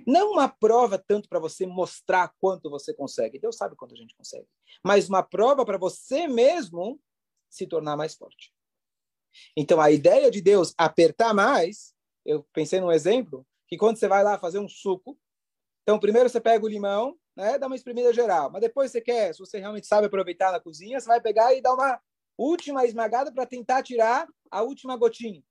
Não 0.05 0.31
uma 0.31 0.50
prova 0.50 0.98
tanto 0.98 1.29
para 1.29 1.39
você 1.39 1.67
mostrar 1.67 2.34
quanto 2.39 2.70
você 2.70 2.93
consegue. 2.93 3.39
Deus 3.39 3.55
sabe 3.55 3.75
quanto 3.75 3.93
a 3.93 3.98
gente 3.98 4.15
consegue. 4.15 4.48
Mas 4.84 5.08
uma 5.08 5.22
prova 5.22 5.63
para 5.63 5.77
você 5.77 6.27
mesmo 6.27 7.00
se 7.48 7.67
tornar 7.67 7.96
mais 7.96 8.15
forte. 8.15 8.51
Então, 9.55 9.79
a 9.79 9.91
ideia 9.91 10.31
de 10.31 10.41
Deus 10.41 10.74
apertar 10.77 11.34
mais, 11.34 11.93
eu 12.25 12.43
pensei 12.51 12.81
num 12.81 12.91
exemplo, 12.91 13.46
que 13.67 13.77
quando 13.77 13.98
você 13.98 14.08
vai 14.08 14.24
lá 14.24 14.39
fazer 14.39 14.60
um 14.60 14.67
suco, 14.67 15.17
então, 15.84 16.00
primeiro 16.00 16.30
você 16.30 16.40
pega 16.40 16.64
o 16.64 16.70
limão, 16.70 17.16
né, 17.36 17.58
dá 17.58 17.68
uma 17.68 17.76
espremida 17.76 18.14
geral. 18.14 18.52
Mas 18.52 18.62
depois 18.62 18.92
você 18.92 19.02
quer, 19.02 19.34
se 19.34 19.40
você 19.40 19.60
realmente 19.60 19.88
sabe 19.88 20.08
aproveitar 20.08 20.52
na 20.52 20.60
cozinha, 20.60 21.00
você 21.00 21.08
vai 21.08 21.22
pegar 21.22 21.54
e 21.54 21.62
dar 21.62 21.74
uma 21.74 22.00
última 22.38 22.86
esmagada 22.86 23.32
para 23.32 23.46
tentar 23.46 23.84
tirar 23.84 24.28
a 24.50 24.62
última 24.62 24.96
gotinha. 24.96 25.44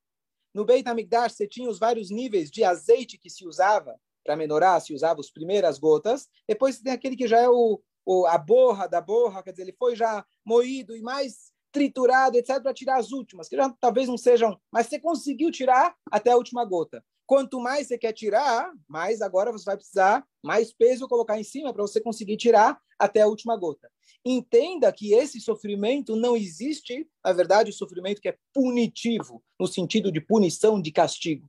No 0.54 0.64
Beit 0.64 0.88
HaMikdash, 0.88 1.34
você 1.34 1.46
tinha 1.46 1.68
os 1.68 1.78
vários 1.78 2.10
níveis 2.10 2.50
de 2.50 2.64
azeite 2.64 3.18
que 3.18 3.30
se 3.30 3.46
usava 3.46 3.96
para 4.24 4.36
menorar, 4.36 4.80
se 4.80 4.92
usava 4.92 5.20
as 5.20 5.30
primeiras 5.30 5.78
gotas. 5.78 6.28
Depois 6.46 6.76
você 6.76 6.82
tem 6.82 6.92
aquele 6.92 7.16
que 7.16 7.28
já 7.28 7.38
é 7.38 7.48
o, 7.48 7.80
o, 8.04 8.26
a 8.26 8.36
borra 8.36 8.86
da 8.88 9.00
borra, 9.00 9.42
quer 9.42 9.52
dizer, 9.52 9.62
ele 9.62 9.76
foi 9.78 9.94
já 9.94 10.24
moído 10.44 10.96
e 10.96 11.02
mais 11.02 11.52
triturado, 11.72 12.36
etc., 12.36 12.60
para 12.60 12.74
tirar 12.74 12.98
as 12.98 13.12
últimas, 13.12 13.48
que 13.48 13.56
já 13.56 13.72
talvez 13.80 14.08
não 14.08 14.18
sejam, 14.18 14.60
mas 14.72 14.88
você 14.88 14.98
conseguiu 14.98 15.52
tirar 15.52 15.94
até 16.10 16.32
a 16.32 16.36
última 16.36 16.64
gota. 16.64 17.04
Quanto 17.30 17.60
mais 17.60 17.86
você 17.86 17.96
quer 17.96 18.12
tirar, 18.12 18.72
mais 18.88 19.22
agora 19.22 19.52
você 19.52 19.64
vai 19.64 19.76
precisar 19.76 20.26
mais 20.42 20.72
peso 20.72 21.06
colocar 21.06 21.38
em 21.38 21.44
cima 21.44 21.72
para 21.72 21.82
você 21.82 22.00
conseguir 22.00 22.36
tirar 22.36 22.76
até 22.98 23.20
a 23.20 23.28
última 23.28 23.56
gota. 23.56 23.88
Entenda 24.24 24.92
que 24.92 25.14
esse 25.14 25.40
sofrimento 25.40 26.16
não 26.16 26.36
existe, 26.36 27.08
na 27.24 27.32
verdade, 27.32 27.70
o 27.70 27.72
sofrimento 27.72 28.20
que 28.20 28.30
é 28.30 28.36
punitivo, 28.52 29.44
no 29.60 29.68
sentido 29.68 30.10
de 30.10 30.20
punição, 30.20 30.82
de 30.82 30.90
castigo. 30.90 31.48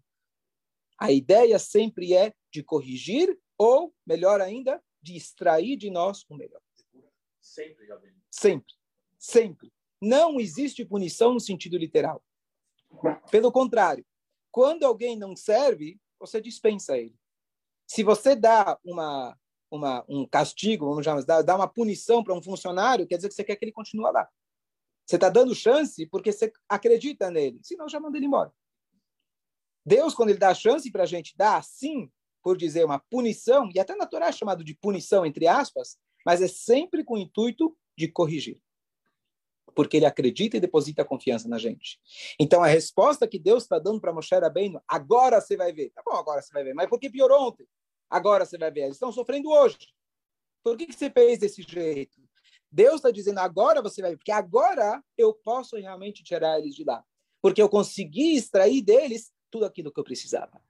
A 1.00 1.12
ideia 1.12 1.58
sempre 1.58 2.14
é 2.14 2.32
de 2.54 2.62
corrigir 2.62 3.36
ou, 3.58 3.92
melhor 4.06 4.40
ainda, 4.40 4.80
de 5.02 5.18
extrair 5.18 5.78
de 5.78 5.90
nós 5.90 6.24
o 6.30 6.36
melhor. 6.36 6.62
Sempre, 7.42 7.88
Sempre. 8.30 8.74
Sempre. 9.18 9.74
Não 10.00 10.40
existe 10.40 10.86
punição 10.86 11.34
no 11.34 11.40
sentido 11.40 11.76
literal. 11.76 12.24
Pelo 13.32 13.52
contrário, 13.52 14.06
quando 14.52 14.84
alguém 14.84 15.18
não 15.18 15.36
serve, 15.36 16.00
você 16.20 16.42
dispensa 16.42 16.98
ele. 16.98 17.16
Se 17.88 18.04
você 18.04 18.36
dá 18.36 18.78
uma, 18.84 19.38
uma, 19.70 20.06
um 20.08 20.26
castigo, 20.28 20.90
vamos 20.90 21.04
chamar, 21.04 21.24
dá, 21.24 21.42
dá 21.42 21.56
uma 21.56 21.68
punição 21.68 22.24
para 22.24 22.34
um 22.34 22.42
funcionário, 22.42 23.08
quer 23.08 23.16
dizer 23.16 23.30
que 23.30 23.36
você 23.36 23.44
quer 23.44 23.56
que 23.56 23.66
ele 23.66 23.72
continue 23.72 24.12
lá. 24.12 24.28
Você 25.06 25.16
está 25.16 25.30
dando 25.30 25.56
chance 25.56 26.06
porque 26.06 26.32
você 26.32 26.52
acredita 26.70 27.30
nele. 27.30 27.60
Senão, 27.64 27.90
já 27.90 28.00
manda 28.00 28.18
ele 28.18 28.28
embora. 28.28 28.54
Deus, 29.86 30.14
quando 30.14 30.30
ele 30.30 30.40
dá 30.40 30.54
chance 30.54 30.90
para 30.92 31.04
a 31.04 31.08
gente, 31.08 31.36
dá 31.36 31.58
assim, 31.58 32.10
por 32.44 32.56
dizer 32.56 32.86
uma 32.86 33.00
punição, 33.00 33.70
e 33.74 33.80
até 33.80 33.96
na 33.96 34.06
Torá 34.06 34.28
é 34.28 34.32
chamado 34.32 34.64
de 34.64 34.76
punição, 34.76 35.26
entre 35.26 35.48
aspas, 35.48 35.98
mas 36.26 36.42
é 36.42 36.48
sempre 36.48 37.04
com 37.04 37.16
o 37.16 37.18
intuito 37.18 37.76
de 37.98 38.08
corrigir 38.08 38.62
porque 39.76 39.98
ele 39.98 40.06
acredita 40.06 40.58
e 40.58 40.60
deposita 40.60 41.06
confiança 41.06 41.48
na 41.48 41.58
gente. 41.58 42.00
Então, 42.40 42.64
a 42.64 42.68
resposta 42.68 43.28
que 43.28 43.40
Deus 43.40 43.64
está 43.64 43.80
dando 43.80 44.00
para 44.00 44.14
Moshe 44.14 44.36
Rabbeinu, 44.36 44.82
agora 44.88 45.40
você 45.40 45.58
vai 45.58 45.72
ver. 45.72 45.90
Tá 45.92 46.02
bom, 46.06 46.16
agora 46.16 46.42
você 46.42 46.54
vai 46.54 46.64
ver. 46.64 46.74
Mas 46.74 46.88
por 46.88 47.00
que 47.00 47.10
piorou 47.10 47.48
ontem? 47.48 47.68
Agora 48.10 48.46
você 48.46 48.58
vai 48.58 48.72
ver. 48.72 48.82
Eles 48.82 48.96
estão 48.96 49.12
sofrendo 49.12 49.50
hoje. 49.50 49.78
Por 50.64 50.78
que, 50.78 50.86
que 50.86 50.94
você 50.94 51.10
fez 51.10 51.40
desse 51.40 51.62
jeito? 51.62 52.22
Deus 52.72 52.96
está 52.96 53.12
dizendo, 53.12 53.40
agora 53.40 53.82
você 53.82 54.02
vai 54.02 54.12
ver. 54.12 54.18
Porque 54.18 54.32
agora 54.32 55.04
eu 55.18 55.34
posso 55.34 55.76
realmente 55.76 56.24
tirar 56.24 56.60
eles 56.60 56.76
de 56.76 56.84
lá. 56.84 57.04
Porque 57.42 57.62
eu 57.62 57.70
consegui 57.70 58.36
extrair 58.36 58.82
deles 58.82 59.32
tudo 59.50 59.66
aquilo 59.66 59.92
que 59.92 60.00
eu 60.00 60.04
precisava. 60.04 60.62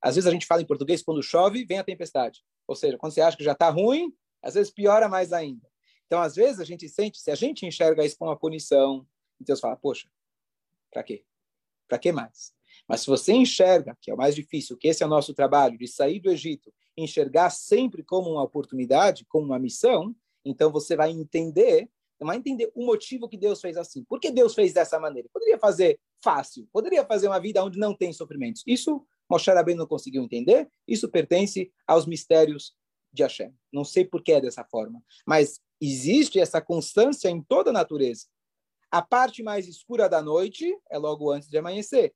Às 0.00 0.14
vezes 0.14 0.28
a 0.28 0.32
gente 0.32 0.46
fala 0.46 0.62
em 0.62 0.66
português, 0.66 1.02
quando 1.02 1.22
chove, 1.22 1.64
vem 1.64 1.78
a 1.78 1.84
tempestade. 1.84 2.42
Ou 2.66 2.74
seja, 2.74 2.96
quando 2.96 3.12
você 3.12 3.20
acha 3.20 3.36
que 3.36 3.44
já 3.44 3.52
está 3.52 3.68
ruim, 3.68 4.14
às 4.42 4.54
vezes 4.54 4.72
piora 4.72 5.08
mais 5.08 5.32
ainda. 5.32 5.69
Então, 6.10 6.20
às 6.20 6.34
vezes, 6.34 6.58
a 6.58 6.64
gente 6.64 6.88
sente, 6.88 7.20
se 7.20 7.30
a 7.30 7.36
gente 7.36 7.64
enxerga 7.64 8.04
isso 8.04 8.18
como 8.18 8.32
uma 8.32 8.36
punição, 8.36 9.06
então 9.40 9.54
você 9.54 9.62
fala, 9.62 9.76
poxa, 9.76 10.10
para 10.92 11.04
quê? 11.04 11.24
Para 11.86 12.00
que 12.00 12.10
mais? 12.10 12.52
Mas 12.88 13.02
se 13.02 13.06
você 13.06 13.32
enxerga, 13.32 13.96
que 14.00 14.10
é 14.10 14.14
o 14.14 14.16
mais 14.16 14.34
difícil, 14.34 14.76
que 14.76 14.88
esse 14.88 15.04
é 15.04 15.06
o 15.06 15.08
nosso 15.08 15.32
trabalho, 15.32 15.78
de 15.78 15.86
sair 15.86 16.18
do 16.18 16.28
Egito, 16.28 16.74
enxergar 16.96 17.50
sempre 17.50 18.02
como 18.02 18.28
uma 18.28 18.42
oportunidade, 18.42 19.24
como 19.26 19.46
uma 19.46 19.58
missão, 19.60 20.12
então 20.44 20.72
você 20.72 20.96
vai 20.96 21.12
entender, 21.12 21.88
vai 22.18 22.36
entender 22.36 22.72
o 22.74 22.84
motivo 22.84 23.28
que 23.28 23.36
Deus 23.36 23.60
fez 23.60 23.76
assim. 23.76 24.02
Por 24.02 24.18
que 24.18 24.32
Deus 24.32 24.52
fez 24.52 24.72
dessa 24.72 24.98
maneira? 24.98 25.28
Poderia 25.32 25.60
fazer 25.60 26.00
fácil, 26.20 26.68
poderia 26.72 27.06
fazer 27.06 27.28
uma 27.28 27.38
vida 27.38 27.62
onde 27.62 27.78
não 27.78 27.94
tem 27.94 28.12
sofrimentos. 28.12 28.64
Isso 28.66 29.06
Moshe 29.30 29.48
Rabbeinu 29.48 29.78
não 29.78 29.86
conseguiu 29.86 30.24
entender, 30.24 30.68
isso 30.88 31.08
pertence 31.08 31.72
aos 31.86 32.04
mistérios 32.04 32.74
de 33.12 33.22
Hashem. 33.22 33.54
Não 33.72 33.84
sei 33.84 34.04
por 34.04 34.24
que 34.24 34.32
é 34.32 34.40
dessa 34.40 34.64
forma, 34.64 35.00
mas 35.24 35.60
existe 35.80 36.38
essa 36.38 36.60
constância 36.60 37.28
em 37.28 37.42
toda 37.42 37.70
a 37.70 37.72
natureza. 37.72 38.26
A 38.90 39.00
parte 39.00 39.42
mais 39.42 39.68
escura 39.68 40.08
da 40.08 40.20
noite 40.20 40.76
é 40.90 40.98
logo 40.98 41.30
antes 41.30 41.48
de 41.48 41.56
amanhecer. 41.56 42.14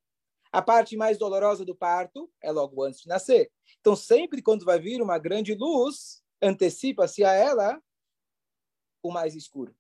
A 0.52 0.62
parte 0.62 0.96
mais 0.96 1.18
dolorosa 1.18 1.64
do 1.64 1.74
parto 1.74 2.30
é 2.42 2.50
logo 2.52 2.82
antes 2.82 3.00
de 3.00 3.08
nascer. 3.08 3.50
Então, 3.80 3.96
sempre 3.96 4.42
quando 4.42 4.64
vai 4.64 4.78
vir 4.78 5.00
uma 5.02 5.18
grande 5.18 5.54
luz, 5.54 6.22
antecipa-se 6.40 7.24
a 7.24 7.32
ela 7.32 7.80
o 9.02 9.10
mais 9.10 9.34
escuro. 9.34 9.74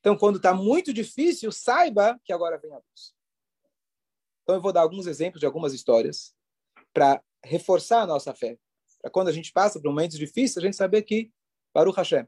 Então, 0.00 0.16
quando 0.16 0.36
está 0.36 0.54
muito 0.54 0.92
difícil, 0.92 1.50
saiba 1.50 2.20
que 2.24 2.32
agora 2.32 2.58
vem 2.58 2.72
a 2.72 2.76
luz. 2.76 3.14
Então, 4.42 4.56
eu 4.56 4.60
vou 4.60 4.72
dar 4.72 4.82
alguns 4.82 5.06
exemplos 5.06 5.40
de 5.40 5.46
algumas 5.46 5.72
histórias 5.72 6.34
para 6.92 7.22
reforçar 7.44 8.02
a 8.02 8.06
nossa 8.06 8.34
fé. 8.34 8.58
Para 9.00 9.10
quando 9.10 9.28
a 9.28 9.32
gente 9.32 9.52
passa 9.52 9.80
por 9.80 9.88
momentos 9.88 10.18
difíceis, 10.18 10.58
a 10.58 10.66
gente 10.66 10.76
saber 10.76 11.02
que, 11.02 11.32
Baruch 11.74 11.96
Hashem, 11.96 12.26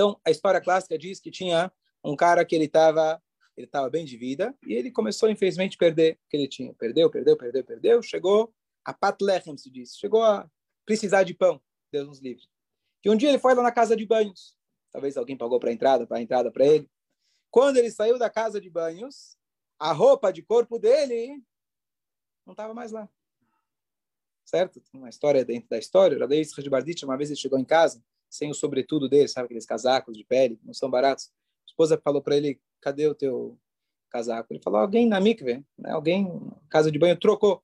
então, 0.00 0.18
a 0.24 0.30
história 0.30 0.62
clássica 0.62 0.96
diz 0.96 1.20
que 1.20 1.30
tinha 1.30 1.70
um 2.02 2.16
cara 2.16 2.42
que 2.42 2.54
ele 2.54 2.64
estava 2.64 3.22
ele 3.54 3.66
estava 3.66 3.90
bem 3.90 4.02
de 4.02 4.16
vida 4.16 4.56
e 4.66 4.72
ele 4.72 4.90
começou, 4.90 5.28
infelizmente, 5.28 5.76
a 5.76 5.78
perder 5.78 6.14
o 6.14 6.30
que 6.30 6.36
ele 6.38 6.48
tinha. 6.48 6.72
Perdeu, 6.72 7.10
perdeu, 7.10 7.36
perdeu, 7.36 7.62
perdeu. 7.62 8.02
Chegou 8.02 8.50
a 8.82 8.94
patlechem, 8.94 9.58
se 9.58 9.68
diz. 9.68 9.94
Chegou 9.98 10.22
a 10.22 10.50
precisar 10.86 11.24
de 11.24 11.34
pão. 11.34 11.60
Deus 11.92 12.08
nos 12.08 12.18
livre. 12.18 12.44
E 13.04 13.10
um 13.10 13.16
dia 13.16 13.28
ele 13.28 13.38
foi 13.38 13.54
lá 13.54 13.62
na 13.62 13.70
casa 13.70 13.94
de 13.94 14.06
banhos. 14.06 14.56
Talvez 14.90 15.18
alguém 15.18 15.36
pagou 15.36 15.60
para 15.60 15.68
a 15.68 15.72
entrada, 15.74 16.06
para 16.06 16.16
a 16.16 16.22
entrada 16.22 16.50
para 16.50 16.64
ele. 16.64 16.88
Quando 17.50 17.76
ele 17.76 17.90
saiu 17.90 18.18
da 18.18 18.30
casa 18.30 18.58
de 18.58 18.70
banhos, 18.70 19.36
a 19.78 19.92
roupa 19.92 20.32
de 20.32 20.40
corpo 20.40 20.78
dele 20.78 21.42
não 22.46 22.52
estava 22.54 22.72
mais 22.72 22.90
lá. 22.90 23.06
Certo? 24.46 24.82
Uma 24.94 25.10
história 25.10 25.44
dentro 25.44 25.68
da 25.68 25.76
história. 25.76 26.18
Radeis 26.18 26.54
Bardit, 26.70 27.04
uma 27.04 27.18
vez 27.18 27.28
ele 27.28 27.38
chegou 27.38 27.58
em 27.58 27.66
casa, 27.66 28.02
sem 28.30 28.50
o 28.50 28.54
sobretudo 28.54 29.08
dele, 29.08 29.28
sabe 29.28 29.46
aqueles 29.46 29.66
casacos 29.66 30.16
de 30.16 30.24
pele, 30.24 30.58
não 30.62 30.72
são 30.72 30.88
baratos. 30.88 31.26
A 31.26 31.70
esposa 31.70 32.00
falou 32.02 32.22
para 32.22 32.36
ele, 32.36 32.60
cadê 32.80 33.08
o 33.08 33.14
teu 33.14 33.58
casaco? 34.08 34.52
Ele 34.52 34.62
falou, 34.62 34.80
alguém 34.80 35.06
na 35.06 35.20
mikve, 35.20 35.64
né? 35.76 35.90
alguém, 35.90 36.40
casa 36.70 36.90
de 36.90 36.98
banho, 36.98 37.18
trocou. 37.18 37.62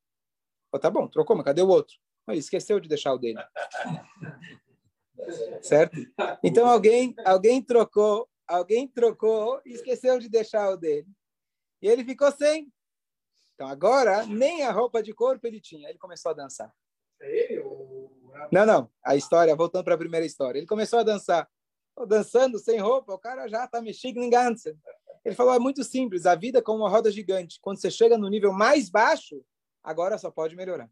Falei, 0.70 0.82
tá 0.82 0.90
bom, 0.90 1.06
trocou, 1.06 1.36
mas 1.36 1.44
cadê 1.44 1.62
o 1.62 1.68
outro? 1.68 1.96
Ele 2.28 2.38
esqueceu 2.38 2.80
de 2.80 2.88
deixar 2.88 3.14
o 3.14 3.18
dele. 3.18 3.38
certo? 5.62 5.96
Então 6.42 6.66
alguém, 6.66 7.14
alguém 7.24 7.62
trocou, 7.62 8.28
alguém 8.46 8.88
trocou 8.88 9.60
e 9.64 9.72
esqueceu 9.72 10.18
de 10.18 10.28
deixar 10.28 10.70
o 10.70 10.76
dele. 10.76 11.06
E 11.80 11.88
ele 11.88 12.04
ficou 12.04 12.30
sem. 12.32 12.72
Então 13.54 13.68
agora 13.68 14.26
nem 14.26 14.64
a 14.64 14.72
roupa 14.72 15.02
de 15.02 15.14
corpo 15.14 15.46
ele 15.46 15.60
tinha. 15.60 15.88
Ele 15.88 15.98
começou 15.98 16.30
a 16.30 16.34
dançar. 16.34 16.72
É 17.20 17.52
ele. 17.52 17.62
Não, 18.50 18.66
não. 18.66 18.90
A 19.04 19.16
história, 19.16 19.54
voltando 19.54 19.84
para 19.84 19.94
a 19.94 19.98
primeira 19.98 20.26
história. 20.26 20.58
Ele 20.58 20.66
começou 20.66 20.98
a 20.98 21.02
dançar. 21.02 21.48
Dançando 22.06 22.58
sem 22.58 22.78
roupa, 22.78 23.14
o 23.14 23.18
cara 23.18 23.48
já 23.48 23.64
está 23.64 23.80
mexendo 23.80 24.18
em 24.18 24.28
ganso. 24.28 24.76
Ele 25.24 25.34
falou, 25.34 25.54
é 25.54 25.58
muito 25.58 25.82
simples. 25.82 26.26
A 26.26 26.34
vida 26.34 26.58
é 26.58 26.62
como 26.62 26.82
uma 26.82 26.90
roda 26.90 27.10
gigante. 27.10 27.58
Quando 27.60 27.80
você 27.80 27.90
chega 27.90 28.18
no 28.18 28.28
nível 28.28 28.52
mais 28.52 28.90
baixo, 28.90 29.42
agora 29.82 30.18
só 30.18 30.30
pode 30.30 30.54
melhorar. 30.54 30.90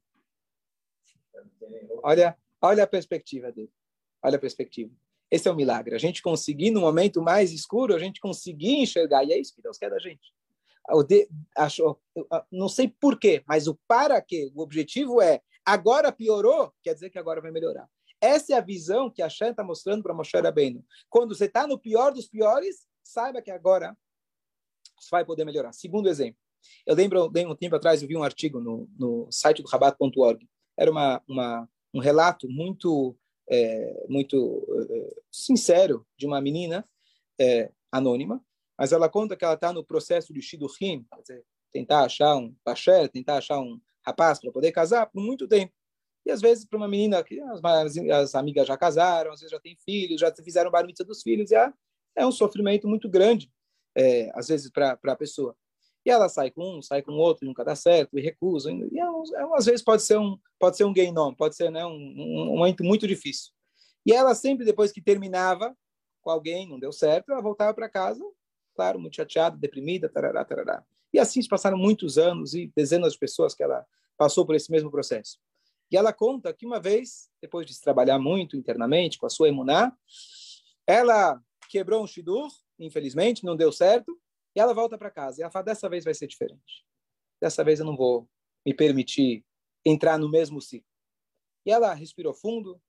Olha, 2.03 2.37
olha 2.61 2.85
a 2.85 2.87
perspectiva 2.87 3.53
dele. 3.53 3.71
Olha 4.23 4.37
a 4.37 4.41
perspectiva. 4.41 4.91
Esse 5.31 5.49
é 5.49 5.51
o 5.51 5.57
milagre. 5.57 5.95
A 5.95 5.99
gente 5.99 6.23
conseguir, 6.23 6.71
no 6.71 6.81
momento 6.81 7.21
mais 7.21 7.53
escuro, 7.53 7.95
a 7.95 7.99
gente 7.99 8.21
conseguir 8.21 8.77
enxergar. 8.77 9.25
E 9.25 9.33
é 9.33 9.39
isso 9.39 9.55
que 9.55 9.63
Deus 9.63 9.77
quer 9.77 9.91
da 9.91 9.99
gente. 9.99 10.33
De, 11.07 11.29
acho, 11.57 11.99
não 12.51 12.69
sei 12.69 12.89
porquê, 12.89 13.43
mas 13.47 13.67
o 13.67 13.79
para 13.89 14.21
quê, 14.21 14.53
o 14.55 14.61
objetivo 14.63 15.21
é 15.21 15.41
agora 15.65 16.13
piorou, 16.13 16.73
quer 16.83 16.95
dizer 16.95 17.11
que 17.11 17.19
agora 17.19 17.41
vai 17.41 17.51
melhorar. 17.51 17.89
Essa 18.21 18.55
é 18.55 18.57
a 18.57 18.61
visão 18.61 19.11
que 19.11 19.23
a 19.23 19.29
Shem 19.29 19.51
está 19.51 19.63
mostrando 19.63 20.03
para 20.03 20.15
Moshe 20.15 20.37
Rabbeinu. 20.37 20.85
Quando 21.11 21.35
você 21.35 21.45
está 21.45 21.67
no 21.67 21.79
pior 21.79 22.13
dos 22.13 22.27
piores, 22.27 22.87
saiba 23.03 23.43
que 23.43 23.51
agora 23.51 23.97
você 24.99 25.09
vai 25.11 25.25
poder 25.25 25.45
melhorar. 25.45 25.73
Segundo 25.73 26.09
exemplo, 26.09 26.39
eu 26.87 26.95
lembro, 26.95 27.27
um 27.27 27.57
tempo 27.57 27.77
atrás, 27.77 28.03
eu 28.03 28.09
vi 28.09 28.17
um 28.17 28.23
artigo 28.23 28.61
no, 28.61 28.89
no 28.99 29.29
site 29.31 29.63
do 29.63 29.69
Rabat.org. 29.69 30.49
Era 30.77 30.91
uma, 30.91 31.23
uma, 31.29 31.69
um 31.93 32.01
relato 32.01 32.49
muito 32.49 33.17
é, 33.49 34.07
muito 34.09 34.65
é, 34.91 35.23
sincero 35.31 36.07
de 36.17 36.27
uma 36.27 36.41
menina 36.41 36.89
é, 37.39 37.71
anônima, 37.93 38.43
mas 38.79 38.93
ela 38.93 39.09
conta 39.09 39.37
que 39.37 39.45
ela 39.45 39.55
está 39.55 39.73
no 39.73 39.85
processo 39.85 40.33
de 40.33 40.43
shidduchim, 40.43 41.07
tentar 41.73 42.05
achar 42.05 42.37
um 42.37 42.55
pasher, 42.65 43.09
tentar 43.09 43.37
achar 43.37 43.61
um 43.61 43.81
rapaz 44.07 44.41
para 44.41 44.53
poder 44.53 44.73
casar 44.73 45.07
por 45.07 45.21
muito 45.21 45.49
tempo. 45.49 45.73
E 46.27 46.31
às 46.31 46.41
vezes 46.41 46.65
para 46.65 46.77
uma 46.77 46.89
menina 46.89 47.23
que 47.23 47.39
as, 47.41 47.61
as, 48.13 48.35
amigas 48.35 48.67
já 48.67 48.77
casaram, 48.77 49.33
às 49.33 49.41
vezes 49.41 49.51
já 49.51 49.61
tem 49.61 49.77
filhos, 49.85 50.21
já 50.21 50.35
fizeram 50.35 50.71
bar 50.71 50.87
dos 50.87 51.23
filhos, 51.23 51.51
e 51.51 51.55
é 52.17 52.27
um 52.27 52.33
sofrimento 52.33 52.89
muito 52.89 53.09
grande, 53.09 53.51
é, 53.95 54.31
às 54.35 54.49
vezes 54.49 54.71
para 54.71 54.99
a 55.03 55.17
pessoa. 55.17 55.55
E 56.05 56.11
ela 56.11 56.29
sai 56.29 56.51
com 56.51 56.79
um, 56.79 56.83
sai 56.83 57.03
com 57.03 57.13
outro, 57.13 57.47
nunca 57.47 57.65
dá 57.65 57.75
certo, 57.75 58.19
e 58.19 58.23
recusa. 58.23 58.71
E 58.71 58.99
é, 58.99 59.03
é, 59.03 59.45
às 59.55 59.65
vezes 59.65 59.83
pode 59.83 60.03
ser 60.03 60.19
um, 60.19 60.39
pode 60.59 60.77
ser 60.77 60.85
um 60.85 60.93
gay 60.93 61.11
não, 61.11 61.35
pode 61.35 61.57
ser 61.57 61.71
né, 61.71 61.85
um, 61.85 61.91
um, 61.93 62.57
momento 62.57 62.85
muito 62.85 63.07
difícil. 63.07 63.53
E 64.07 64.13
ela 64.13 64.35
sempre, 64.35 64.67
depois 64.67 64.93
que 64.93 65.03
terminava 65.03 65.75
com 66.21 66.31
alguém, 66.31 66.69
não 66.69 66.79
deu 66.79 66.93
certo, 66.93 67.33
ela 67.33 67.41
voltava 67.41 67.73
para 67.75 67.89
casa, 67.89 68.23
claro, 68.75 68.99
muito 68.99 69.17
chateada, 69.17 69.57
deprimida, 69.57 70.09
tarará, 70.09 70.45
tarará. 70.45 70.85
E 71.13 71.19
assim 71.19 71.41
se 71.41 71.49
passaram 71.49 71.79
muitos 71.79 72.19
anos 72.19 72.55
e 72.55 72.73
dezenas 72.77 73.13
de 73.13 73.19
pessoas 73.19 73.55
que 73.55 73.63
ela 73.63 73.87
passou 74.17 74.45
por 74.45 74.55
esse 74.55 74.71
mesmo 74.71 74.91
processo. 74.91 75.39
E 75.91 75.97
ela 75.97 76.13
conta 76.13 76.53
que 76.53 76.67
uma 76.67 76.81
vez, 76.81 77.31
depois 77.41 77.67
de 77.67 77.75
se 77.75 77.81
trabalhar 77.81 78.19
muito 78.19 78.57
internamente 78.57 79.19
com 79.19 79.27
a 79.27 79.31
sua 79.31 79.49
emuná, 79.49 79.97
ela 80.87 81.41
quebrou 81.69 82.03
um 82.03 82.07
shidur, 82.07 82.49
infelizmente, 82.79 83.45
não 83.45 83.57
deu 83.57 83.71
certo, 83.71 84.19
e 84.57 84.61
ela 84.61 84.75
volta 84.75 84.99
para 84.99 85.11
casa. 85.11 85.41
E 85.41 85.43
ela 85.43 85.51
fala: 85.51 85.67
dessa 85.67 85.89
vez 85.89 86.05
vai 86.05 86.15
ser 86.15 86.27
diferente. 86.27 86.85
Dessa 87.41 87.63
vez 87.63 87.81
eu 87.81 87.87
não 87.87 87.97
vou 87.97 88.29
me 88.65 88.75
permitir 88.75 89.45
entrar 89.85 90.19
no 90.19 90.29
mesmo 90.29 90.61
ciclo. 90.61 90.89
E 91.67 91.71
ela 91.71 91.95
respirou 91.95 92.35
fundo, 92.35 92.81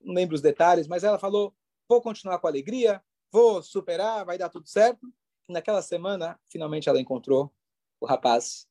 não 0.00 0.14
lembro 0.14 0.34
os 0.34 0.42
detalhes, 0.42 0.86
mas 0.86 1.04
ela 1.04 1.18
falou: 1.18 1.54
vou 1.88 2.00
continuar 2.00 2.38
com 2.38 2.46
alegria, 2.46 3.02
vou 3.32 3.62
superar, 3.62 4.24
vai 4.24 4.38
dar 4.38 4.48
tudo 4.48 4.68
certo. 4.68 5.06
E 5.48 5.52
naquela 5.52 5.82
semana, 5.82 6.38
finalmente 6.50 6.88
ela 6.88 7.00
encontrou 7.00 7.52
o 8.00 8.06
rapaz 8.06 8.66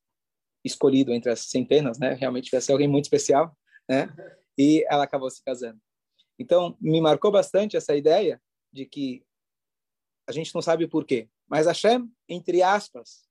escolhido 0.64 1.14
entre 1.14 1.32
as 1.32 1.42
centenas, 1.42 2.00
né? 2.00 2.14
Realmente 2.14 2.52
vai 2.52 2.62
ser 2.62 2.72
alguém 2.72 2.88
muito 2.88 3.06
especial, 3.06 3.56
né? 3.88 4.14
E 4.58 4.86
ela 4.90 5.04
acabou 5.04 5.30
se 5.30 5.44
casando. 5.44 5.80
Então, 6.38 6.76
me 6.82 7.00
marcou 7.00 7.32
bastante 7.32 7.78
essa 7.78 7.96
ideia 7.96 8.42
de 8.74 8.86
que 8.86 9.24
a 10.28 10.32
gente 10.32 10.54
não 10.54 10.62
sabe 10.62 10.84
o 10.84 10.90
porquê, 10.90 11.30
mas 11.48 11.68
Hashem, 11.68 12.12
entre 12.28 12.62
aspas, 12.62 13.26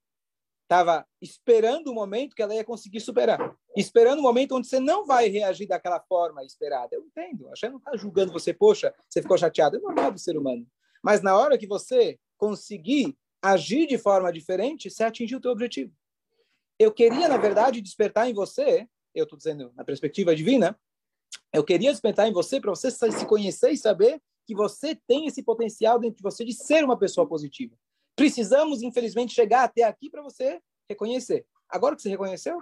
estava 0.62 1.06
esperando 1.20 1.88
o 1.88 1.94
momento 1.94 2.34
que 2.34 2.42
ela 2.42 2.54
ia 2.54 2.64
conseguir 2.64 3.00
superar. 3.00 3.54
Esperando 3.76 4.20
o 4.20 4.22
momento 4.22 4.56
onde 4.56 4.66
você 4.66 4.80
não 4.80 5.04
vai 5.04 5.28
reagir 5.28 5.66
daquela 5.66 6.00
forma 6.00 6.42
esperada. 6.44 6.94
Eu 6.94 7.04
entendo. 7.04 7.48
Hashem 7.48 7.70
não 7.70 7.78
está 7.78 7.96
julgando 7.96 8.32
você, 8.32 8.54
poxa, 8.54 8.94
você 9.08 9.20
ficou 9.20 9.36
chateado. 9.36 9.76
É 9.76 9.80
normal 9.80 10.12
do 10.12 10.18
ser 10.18 10.36
humano. 10.36 10.66
Mas 11.04 11.20
na 11.20 11.36
hora 11.36 11.58
que 11.58 11.66
você 11.66 12.18
conseguir 12.38 13.14
agir 13.42 13.86
de 13.86 13.98
forma 13.98 14.32
diferente, 14.32 14.88
você 14.88 15.04
atingiu 15.04 15.36
o 15.36 15.40
teu 15.40 15.50
objetivo. 15.50 15.92
Eu 16.78 16.90
queria, 16.90 17.28
na 17.28 17.36
verdade, 17.36 17.82
despertar 17.82 18.26
em 18.26 18.32
você, 18.32 18.88
eu 19.14 19.24
estou 19.24 19.36
dizendo 19.36 19.70
na 19.76 19.84
perspectiva 19.84 20.34
divina, 20.34 20.80
eu 21.52 21.62
queria 21.62 21.90
despertar 21.90 22.26
em 22.26 22.32
você 22.32 22.58
para 22.58 22.70
você 22.70 22.90
se 22.90 23.26
conhecer 23.26 23.70
e 23.70 23.76
saber 23.76 24.18
que 24.46 24.54
você 24.54 24.94
tem 25.06 25.26
esse 25.26 25.42
potencial 25.42 25.98
dentro 25.98 26.16
de 26.16 26.22
você 26.22 26.42
de 26.42 26.54
ser 26.54 26.82
uma 26.82 26.98
pessoa 26.98 27.28
positiva. 27.28 27.76
Precisamos, 28.16 28.82
infelizmente, 28.82 29.34
chegar 29.34 29.64
até 29.64 29.82
aqui 29.82 30.08
para 30.08 30.22
você 30.22 30.58
reconhecer. 30.88 31.46
Agora 31.68 31.94
que 31.94 32.00
você 32.00 32.08
reconheceu, 32.08 32.58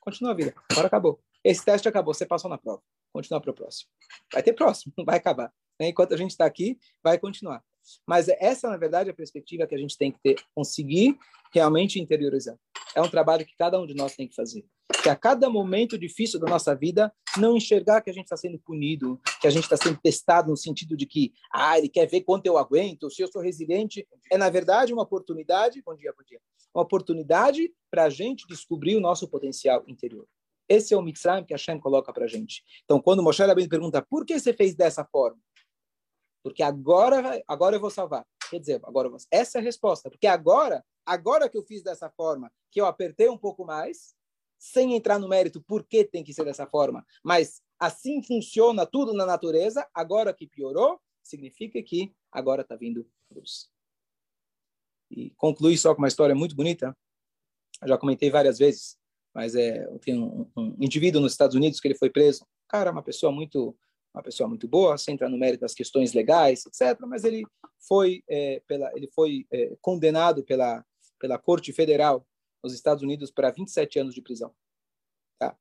continua 0.00 0.30
a 0.30 0.34
vida. 0.34 0.54
Agora 0.70 0.86
acabou. 0.86 1.20
Esse 1.42 1.64
teste 1.64 1.88
acabou, 1.88 2.14
você 2.14 2.24
passou 2.24 2.48
na 2.48 2.56
prova. 2.56 2.82
Continua 3.12 3.40
para 3.40 3.50
o 3.50 3.54
próximo. 3.54 3.90
Vai 4.32 4.44
ter 4.44 4.52
próximo, 4.52 4.92
não 4.96 5.04
vai 5.04 5.16
acabar. 5.16 5.52
Enquanto 5.80 6.14
a 6.14 6.16
gente 6.16 6.30
está 6.30 6.44
aqui, 6.44 6.78
vai 7.02 7.18
continuar. 7.18 7.64
Mas 8.06 8.28
essa, 8.28 8.68
na 8.68 8.76
verdade, 8.76 9.10
é 9.10 9.12
a 9.12 9.16
perspectiva 9.16 9.66
que 9.66 9.74
a 9.74 9.78
gente 9.78 9.96
tem 9.96 10.12
que 10.12 10.18
ter, 10.22 10.36
conseguir 10.54 11.18
realmente 11.52 12.00
interiorizar. 12.00 12.56
É 12.94 13.00
um 13.00 13.08
trabalho 13.08 13.44
que 13.44 13.56
cada 13.56 13.80
um 13.80 13.86
de 13.86 13.94
nós 13.94 14.14
tem 14.14 14.28
que 14.28 14.34
fazer 14.34 14.64
que 15.02 15.08
a 15.08 15.16
cada 15.16 15.48
momento 15.48 15.98
difícil 15.98 16.38
da 16.38 16.46
nossa 16.46 16.74
vida, 16.74 17.12
não 17.38 17.56
enxergar 17.56 18.02
que 18.02 18.10
a 18.10 18.12
gente 18.12 18.24
está 18.24 18.36
sendo 18.36 18.58
punido, 18.58 19.20
que 19.40 19.46
a 19.46 19.50
gente 19.50 19.62
está 19.62 19.76
sendo 19.76 19.98
testado 19.98 20.50
no 20.50 20.56
sentido 20.56 20.96
de 20.96 21.06
que, 21.06 21.32
ah, 21.52 21.78
ele 21.78 21.88
quer 21.88 22.06
ver 22.06 22.22
quanto 22.22 22.46
eu 22.46 22.58
aguento, 22.58 23.10
se 23.10 23.22
eu 23.22 23.28
sou 23.28 23.40
resiliente. 23.40 24.06
É, 24.30 24.36
na 24.36 24.50
verdade, 24.50 24.92
uma 24.92 25.02
oportunidade, 25.02 25.82
bom 25.84 25.94
dia, 25.94 26.12
bom 26.16 26.24
dia, 26.24 26.40
uma 26.74 26.82
oportunidade 26.82 27.72
para 27.90 28.04
a 28.04 28.10
gente 28.10 28.46
descobrir 28.46 28.96
o 28.96 29.00
nosso 29.00 29.28
potencial 29.28 29.82
interior. 29.86 30.26
Esse 30.68 30.94
é 30.94 30.96
o 30.96 31.02
Mitzrayim 31.02 31.44
que 31.44 31.52
a 31.52 31.56
Hashem 31.56 31.80
coloca 31.80 32.12
para 32.12 32.26
a 32.26 32.28
gente. 32.28 32.62
Então, 32.84 33.00
quando 33.00 33.22
Moshe 33.22 33.42
Rabbeinu 33.42 33.68
pergunta, 33.68 34.06
por 34.08 34.24
que 34.24 34.38
você 34.38 34.52
fez 34.52 34.74
dessa 34.74 35.04
forma? 35.04 35.38
Porque 36.42 36.62
agora, 36.62 37.42
agora 37.46 37.76
eu 37.76 37.80
vou 37.80 37.90
salvar. 37.90 38.26
Quer 38.50 38.58
dizer, 38.58 38.80
agora 38.84 39.08
vou... 39.08 39.18
essa 39.30 39.58
é 39.58 39.60
a 39.60 39.64
resposta. 39.64 40.10
Porque 40.10 40.26
agora, 40.26 40.84
agora 41.04 41.48
que 41.48 41.56
eu 41.56 41.62
fiz 41.62 41.82
dessa 41.82 42.10
forma, 42.10 42.50
que 42.70 42.80
eu 42.80 42.86
apertei 42.86 43.28
um 43.28 43.38
pouco 43.38 43.64
mais, 43.64 44.14
sem 44.60 44.94
entrar 44.94 45.18
no 45.18 45.28
mérito 45.28 45.62
por 45.62 45.84
que 45.86 46.04
tem 46.04 46.22
que 46.22 46.34
ser 46.34 46.44
dessa 46.44 46.66
forma, 46.66 47.04
mas 47.24 47.62
assim 47.78 48.22
funciona 48.22 48.84
tudo 48.84 49.14
na 49.14 49.24
natureza, 49.24 49.88
agora 49.94 50.34
que 50.34 50.46
piorou, 50.46 51.00
significa 51.22 51.82
que 51.82 52.14
agora 52.30 52.60
está 52.60 52.76
vindo 52.76 53.08
luz. 53.30 53.70
E 55.10 55.30
concluir 55.30 55.78
só 55.78 55.94
com 55.94 56.02
uma 56.02 56.08
história 56.08 56.34
muito 56.34 56.54
bonita, 56.54 56.96
eu 57.80 57.88
já 57.88 57.96
comentei 57.96 58.30
várias 58.30 58.58
vezes, 58.58 58.98
mas 59.34 59.54
é, 59.54 59.86
tem 60.02 60.22
um, 60.22 60.46
um 60.54 60.76
indivíduo 60.78 61.22
nos 61.22 61.32
Estados 61.32 61.56
Unidos 61.56 61.80
que 61.80 61.88
ele 61.88 61.98
foi 61.98 62.10
preso, 62.10 62.46
cara, 62.68 62.92
uma 62.92 63.02
pessoa 63.02 63.32
muito 63.32 63.74
uma 64.14 64.22
pessoa 64.22 64.48
muito 64.48 64.66
boa, 64.66 64.98
sem 64.98 65.14
entrar 65.14 65.28
no 65.28 65.38
mérito 65.38 65.60
das 65.60 65.74
questões 65.74 66.12
legais, 66.12 66.64
etc. 66.66 66.98
Mas 67.06 67.24
ele 67.24 67.44
foi, 67.86 68.22
é, 68.28 68.60
pela, 68.66 68.90
ele 68.96 69.08
foi 69.14 69.46
é, 69.50 69.76
condenado 69.80 70.44
pela, 70.44 70.84
pela 71.18 71.38
Corte 71.38 71.72
Federal 71.72 72.26
nos 72.62 72.74
Estados 72.74 73.02
Unidos 73.02 73.30
para 73.30 73.50
27 73.50 73.98
anos 73.98 74.14
de 74.14 74.20
prisão. 74.20 74.52
Tá? 75.38 75.56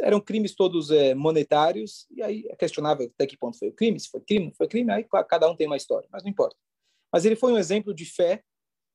Eram 0.00 0.20
crimes 0.20 0.54
todos 0.54 0.90
é, 0.90 1.14
monetários, 1.14 2.06
e 2.10 2.22
aí 2.22 2.46
é 2.48 2.56
questionável 2.56 3.10
até 3.14 3.26
que 3.26 3.36
ponto 3.36 3.58
foi 3.58 3.68
o 3.68 3.72
crime, 3.72 4.00
se 4.00 4.08
foi 4.08 4.20
crime, 4.20 4.52
foi 4.56 4.66
crime, 4.66 4.90
aí 4.90 5.06
cada 5.28 5.48
um 5.50 5.56
tem 5.56 5.66
uma 5.66 5.76
história, 5.76 6.08
mas 6.10 6.22
não 6.22 6.30
importa. 6.30 6.56
Mas 7.12 7.24
ele 7.24 7.36
foi 7.36 7.52
um 7.52 7.58
exemplo 7.58 7.92
de 7.92 8.04
fé 8.04 8.42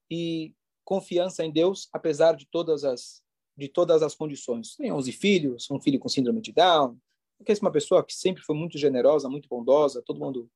e 0.10 0.54
confiança 0.84 1.44
em 1.44 1.52
Deus, 1.52 1.90
apesar 1.92 2.36
de 2.36 2.48
todas 2.48 2.84
as 2.84 3.24
de 3.58 3.70
todas 3.70 4.04
as 4.04 4.14
condições. 4.14 4.76
Tem 4.76 4.92
11 4.92 5.12
filhos, 5.14 5.72
um 5.72 5.80
filho 5.80 5.98
com 5.98 6.10
síndrome 6.10 6.42
de 6.42 6.52
Down, 6.52 6.98
porque 7.38 7.52
é 7.52 7.56
uma 7.62 7.72
pessoa 7.72 8.04
que 8.04 8.14
sempre 8.14 8.42
foi 8.44 8.56
muito 8.56 8.78
generosa, 8.78 9.30
muito 9.30 9.48
bondosa, 9.50 10.02
todo 10.02 10.20
mundo. 10.20 10.50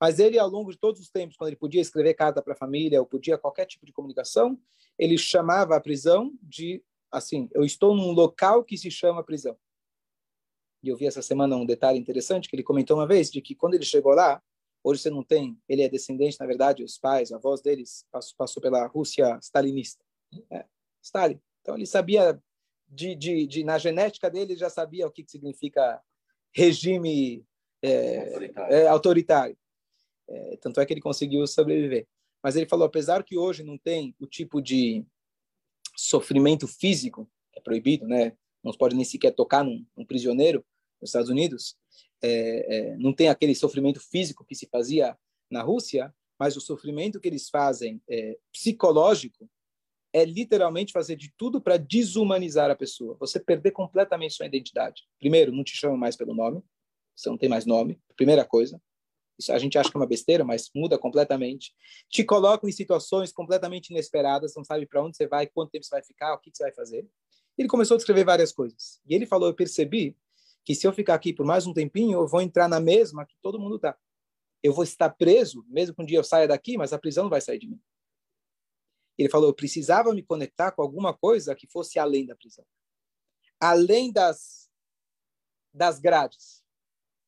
Mas 0.00 0.18
ele, 0.18 0.38
ao 0.38 0.48
longo 0.48 0.70
de 0.70 0.78
todos 0.78 1.00
os 1.00 1.10
tempos, 1.10 1.36
quando 1.36 1.48
ele 1.48 1.56
podia 1.56 1.80
escrever 1.80 2.14
carta 2.14 2.42
para 2.42 2.52
a 2.52 2.56
família, 2.56 3.00
ou 3.00 3.06
podia 3.06 3.38
qualquer 3.38 3.66
tipo 3.66 3.86
de 3.86 3.92
comunicação, 3.92 4.58
ele 4.98 5.16
chamava 5.16 5.76
a 5.76 5.80
prisão 5.80 6.32
de 6.42 6.82
assim, 7.10 7.48
eu 7.54 7.64
estou 7.64 7.94
num 7.94 8.12
local 8.12 8.62
que 8.62 8.76
se 8.76 8.90
chama 8.90 9.24
prisão. 9.24 9.56
E 10.82 10.88
eu 10.88 10.96
vi 10.96 11.06
essa 11.06 11.22
semana 11.22 11.56
um 11.56 11.66
detalhe 11.66 11.98
interessante 11.98 12.48
que 12.48 12.54
ele 12.54 12.62
comentou 12.62 12.96
uma 12.96 13.06
vez, 13.06 13.30
de 13.30 13.40
que 13.40 13.54
quando 13.54 13.74
ele 13.74 13.84
chegou 13.84 14.12
lá, 14.12 14.42
hoje 14.84 15.02
você 15.02 15.10
não 15.10 15.22
tem, 15.22 15.58
ele 15.68 15.82
é 15.82 15.88
descendente, 15.88 16.38
na 16.38 16.46
verdade, 16.46 16.84
os 16.84 16.98
pais, 16.98 17.32
avós 17.32 17.60
deles 17.60 18.06
passou, 18.10 18.36
passou 18.36 18.62
pela 18.62 18.86
Rússia 18.86 19.38
stalinista. 19.40 20.04
É, 20.50 20.64
Stalin. 21.02 21.40
Então 21.62 21.74
ele 21.74 21.86
sabia, 21.86 22.40
de, 22.86 23.14
de, 23.14 23.46
de, 23.46 23.64
na 23.64 23.78
genética 23.78 24.30
dele, 24.30 24.54
já 24.54 24.70
sabia 24.70 25.06
o 25.06 25.10
que, 25.10 25.24
que 25.24 25.30
significa 25.30 26.00
regime 26.56 27.44
é, 27.82 28.18
autoritário. 28.18 28.74
É, 28.74 28.86
autoritário. 28.88 29.58
É, 30.28 30.56
tanto 30.56 30.80
é 30.80 30.86
que 30.86 30.94
ele 30.94 31.02
conseguiu 31.02 31.46
sobreviver. 31.46 32.06
Mas 32.42 32.56
ele 32.56 32.66
falou, 32.66 32.86
apesar 32.86 33.22
que 33.22 33.36
hoje 33.36 33.62
não 33.62 33.76
tem 33.76 34.16
o 34.18 34.26
tipo 34.26 34.62
de 34.62 35.04
sofrimento 35.94 36.66
físico, 36.66 37.30
é 37.54 37.60
proibido, 37.60 38.08
né? 38.08 38.32
Não 38.64 38.72
se 38.72 38.78
pode 38.78 38.96
nem 38.96 39.04
sequer 39.04 39.32
tocar 39.32 39.62
num, 39.62 39.84
num 39.94 40.04
prisioneiro 40.04 40.64
nos 41.00 41.10
Estados 41.10 41.28
Unidos, 41.28 41.76
é, 42.22 42.76
é, 42.76 42.96
não 42.96 43.12
tem 43.12 43.28
aquele 43.28 43.54
sofrimento 43.54 44.00
físico 44.00 44.44
que 44.44 44.54
se 44.54 44.66
fazia 44.66 45.16
na 45.50 45.62
Rússia, 45.62 46.12
mas 46.38 46.56
o 46.56 46.60
sofrimento 46.60 47.20
que 47.20 47.28
eles 47.28 47.50
fazem 47.50 48.00
é, 48.08 48.38
psicológico 48.50 49.48
é 50.16 50.24
literalmente 50.24 50.94
fazer 50.94 51.14
de 51.14 51.30
tudo 51.36 51.60
para 51.60 51.76
desumanizar 51.76 52.70
a 52.70 52.74
pessoa. 52.74 53.18
Você 53.20 53.38
perder 53.38 53.72
completamente 53.72 54.32
sua 54.32 54.46
identidade. 54.46 55.02
Primeiro, 55.18 55.52
não 55.52 55.62
te 55.62 55.76
chamam 55.76 55.98
mais 55.98 56.16
pelo 56.16 56.34
nome, 56.34 56.62
você 57.14 57.28
não 57.28 57.36
tem 57.36 57.50
mais 57.50 57.66
nome, 57.66 58.00
primeira 58.16 58.42
coisa. 58.42 58.80
Isso 59.38 59.52
a 59.52 59.58
gente 59.58 59.76
acha 59.76 59.90
que 59.90 59.96
é 59.96 60.00
uma 60.00 60.06
besteira, 60.06 60.42
mas 60.42 60.70
muda 60.74 60.96
completamente. 60.96 61.74
Te 62.08 62.24
colocam 62.24 62.66
em 62.66 62.72
situações 62.72 63.30
completamente 63.30 63.90
inesperadas, 63.90 64.54
não 64.56 64.64
sabe 64.64 64.86
para 64.86 65.04
onde 65.04 65.18
você 65.18 65.26
vai, 65.26 65.46
quanto 65.46 65.72
tempo 65.72 65.84
você 65.84 65.94
vai 65.94 66.02
ficar, 66.02 66.32
o 66.32 66.38
que 66.38 66.50
você 66.50 66.62
vai 66.62 66.72
fazer. 66.72 67.06
Ele 67.58 67.68
começou 67.68 67.96
a 67.96 67.98
descrever 67.98 68.24
várias 68.24 68.52
coisas. 68.52 68.98
E 69.06 69.14
ele 69.14 69.26
falou: 69.26 69.50
Eu 69.50 69.54
percebi 69.54 70.16
que 70.64 70.74
se 70.74 70.86
eu 70.86 70.94
ficar 70.94 71.12
aqui 71.12 71.34
por 71.34 71.44
mais 71.44 71.66
um 71.66 71.74
tempinho, 71.74 72.20
eu 72.20 72.26
vou 72.26 72.40
entrar 72.40 72.68
na 72.68 72.80
mesma 72.80 73.26
que 73.26 73.36
todo 73.42 73.60
mundo 73.60 73.76
está. 73.76 73.94
Eu 74.62 74.72
vou 74.72 74.82
estar 74.82 75.10
preso, 75.10 75.62
mesmo 75.68 75.94
que 75.94 76.02
um 76.02 76.06
dia 76.06 76.18
eu 76.18 76.24
saia 76.24 76.48
daqui, 76.48 76.78
mas 76.78 76.94
a 76.94 76.98
prisão 76.98 77.24
não 77.24 77.30
vai 77.30 77.42
sair 77.42 77.58
de 77.58 77.68
mim. 77.68 77.78
Ele 79.18 79.28
falou: 79.28 79.48
eu 79.48 79.54
precisava 79.54 80.12
me 80.12 80.22
conectar 80.22 80.72
com 80.72 80.82
alguma 80.82 81.14
coisa 81.14 81.54
que 81.54 81.66
fosse 81.66 81.98
além 81.98 82.26
da 82.26 82.36
prisão, 82.36 82.64
além 83.60 84.12
das 84.12 84.66
das 85.72 85.98
grades. 85.98 86.64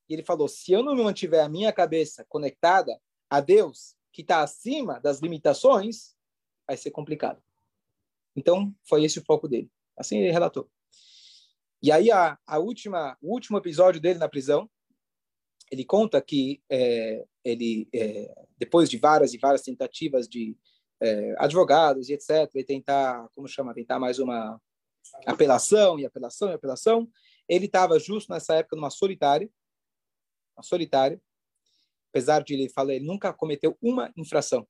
E 0.08 0.14
ele 0.14 0.22
falou: 0.22 0.48
se 0.48 0.72
eu 0.72 0.82
não 0.82 0.96
mantiver 0.96 1.44
a 1.44 1.48
minha 1.48 1.72
cabeça 1.72 2.24
conectada 2.28 3.00
a 3.28 3.40
Deus, 3.40 3.94
que 4.12 4.22
está 4.22 4.42
acima 4.42 4.98
das 5.00 5.20
limitações, 5.20 6.16
vai 6.66 6.76
ser 6.76 6.90
complicado. 6.90 7.42
Então, 8.34 8.74
foi 8.84 9.04
esse 9.04 9.18
o 9.18 9.24
foco 9.24 9.48
dele. 9.48 9.70
Assim 9.96 10.18
ele 10.18 10.32
relatou. 10.32 10.70
E 11.82 11.92
aí 11.92 12.10
a, 12.10 12.38
a 12.46 12.58
última, 12.58 13.16
o 13.20 13.32
último 13.32 13.58
episódio 13.58 14.00
dele 14.00 14.18
na 14.18 14.28
prisão, 14.28 14.68
ele 15.70 15.84
conta 15.84 16.20
que 16.20 16.62
é, 16.68 17.26
ele, 17.44 17.88
é, 17.94 18.46
depois 18.56 18.88
de 18.88 18.96
várias 18.96 19.34
e 19.34 19.38
várias 19.38 19.62
tentativas 19.62 20.28
de 20.28 20.56
é, 21.00 21.34
advogados 21.38 22.08
e 22.08 22.14
etc, 22.14 22.50
e 22.54 22.64
tentar, 22.64 23.28
como 23.34 23.48
chama, 23.48 23.74
tentar 23.74 23.98
mais 23.98 24.18
uma 24.18 24.60
apelação 25.26 25.98
e 25.98 26.04
apelação 26.04 26.50
e 26.50 26.54
apelação, 26.54 27.08
ele 27.48 27.66
estava 27.66 27.98
justo 27.98 28.32
nessa 28.32 28.54
época 28.56 28.76
numa 28.76 28.90
solitária, 28.90 29.48
uma 30.56 30.62
solitária, 30.62 31.20
apesar 32.10 32.42
de 32.42 32.54
ele 32.54 32.68
falar, 32.68 32.94
ele 32.94 33.06
nunca 33.06 33.32
cometeu 33.32 33.76
uma 33.80 34.12
infração 34.16 34.66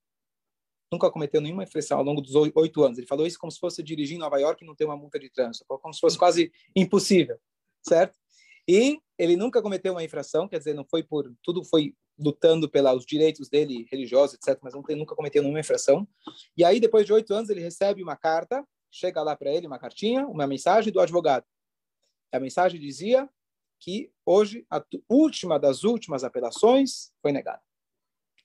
nunca 0.91 1.11
cometeu 1.11 1.41
nenhuma 1.41 1.65
infração 1.65 1.99
ao 1.99 2.05
longo 2.05 2.21
dos 2.21 2.35
oito 2.35 2.83
anos. 2.83 2.99
Ele 2.99 3.07
falou 3.07 3.27
isso 3.27 3.39
como 3.39 3.53
se 3.53 3.59
fosse 3.59 3.83
dirigir 3.83 4.17
em 4.17 4.21
Nova 4.21 4.39
York 4.39 4.63
e 4.63 4.67
não 4.67 4.75
ter 4.75 4.85
uma 4.85 4.97
multa 4.97 5.19
de 5.19 5.31
trânsito, 5.31 5.65
como 5.67 5.93
se 5.93 6.01
fosse 6.01 6.19
quase 6.19 6.51
impossível, 6.75 7.39
certo? 7.83 8.19
E 8.67 8.99
ele 9.19 9.37
nunca 9.37 9.63
cometeu 9.63 9.93
uma 9.93 10.05
infração, 10.05 10.49
quer 10.49 10.59
dizer, 10.59 10.75
não 10.75 10.85
foi 10.85 11.03
por 11.03 11.33
tudo 11.43 11.65
foi 11.65 11.95
lutando 12.19 12.69
pelos 12.69 13.07
direitos 13.07 13.49
dele 13.49 13.87
religiosos, 13.91 14.35
etc. 14.35 14.59
Mas 14.63 14.75
não 14.75 14.83
tem, 14.83 14.97
nunca 14.97 15.15
cometeu 15.15 15.43
nenhuma 15.43 15.61
infração. 15.61 16.07
E 16.57 16.65
aí, 16.65 16.81
depois 16.81 17.07
de 17.07 17.13
oito 17.13 17.33
anos, 17.33 17.51
ele 17.51 17.61
recebe 17.61 18.03
uma 18.03 18.17
carta, 18.17 18.67
chega 18.91 19.23
lá 19.23 19.37
para 19.37 19.51
ele 19.51 19.67
uma 19.67 19.79
cartinha, 19.79 20.27
uma 20.27 20.47
mensagem 20.47 20.93
do 20.93 21.01
advogado. 21.01 21.45
A 22.33 22.41
mensagem 22.41 22.81
dizia 22.81 23.29
que 23.81 24.11
hoje 24.27 24.67
a 24.71 24.85
última 25.09 25.59
das 25.59 25.85
últimas 25.85 26.25
apelações 26.25 27.13
foi 27.23 27.33
negada 27.33 27.63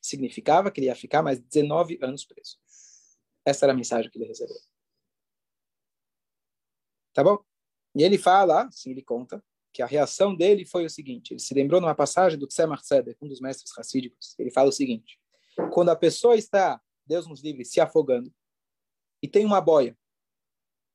significava 0.03 0.69
que 0.69 0.81
ele 0.81 0.87
ia 0.87 0.95
ficar 0.95 1.23
mais 1.23 1.39
19 1.39 1.97
anos 2.01 2.25
preso. 2.25 2.59
Essa 3.45 3.65
era 3.65 3.73
a 3.73 3.75
mensagem 3.75 4.11
que 4.11 4.17
ele 4.17 4.27
recebeu. 4.27 4.57
Tá 7.13 7.23
bom? 7.23 7.43
E 7.95 8.03
ele 8.03 8.17
fala, 8.17 8.63
assim 8.63 8.91
ele 8.91 9.01
conta, 9.01 9.43
que 9.73 9.81
a 9.81 9.87
reação 9.87 10.35
dele 10.35 10.65
foi 10.65 10.85
o 10.85 10.89
seguinte: 10.89 11.33
ele 11.33 11.39
se 11.39 11.53
lembrou 11.53 11.81
numa 11.81 11.95
passagem 11.95 12.37
do 12.37 12.47
Tzemach 12.47 12.83
Tzedek, 12.83 13.17
um 13.21 13.27
dos 13.27 13.41
mestres 13.41 13.75
racídicos. 13.75 14.35
Ele 14.37 14.51
fala 14.51 14.69
o 14.69 14.71
seguinte: 14.71 15.19
quando 15.71 15.89
a 15.89 15.95
pessoa 15.95 16.37
está, 16.37 16.79
Deus 17.05 17.27
nos 17.27 17.41
livre, 17.41 17.65
se 17.65 17.81
afogando 17.81 18.33
e 19.21 19.27
tem 19.27 19.45
uma 19.45 19.59
boia, 19.59 19.97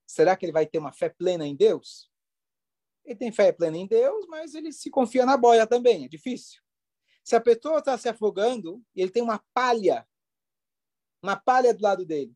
será 0.06 0.36
que 0.36 0.46
ele 0.46 0.52
vai 0.52 0.64
ter 0.64 0.78
uma 0.78 0.92
fé 0.92 1.08
plena 1.08 1.46
em 1.46 1.56
Deus? 1.56 2.10
Ele 3.04 3.16
tem 3.16 3.32
fé 3.32 3.50
plena 3.50 3.76
em 3.76 3.86
Deus, 3.86 4.26
mas 4.28 4.54
ele 4.54 4.72
se 4.72 4.90
confia 4.90 5.26
na 5.26 5.36
boia 5.36 5.66
também, 5.66 6.04
é 6.04 6.08
difícil. 6.08 6.60
Se 7.24 7.34
a 7.34 7.40
pessoa 7.40 7.78
está 7.78 7.98
se 7.98 8.08
afogando 8.08 8.82
e 8.94 9.02
ele 9.02 9.10
tem 9.10 9.22
uma 9.22 9.42
palha, 9.52 10.06
uma 11.22 11.36
palha 11.36 11.74
do 11.74 11.82
lado 11.82 12.06
dele, 12.06 12.34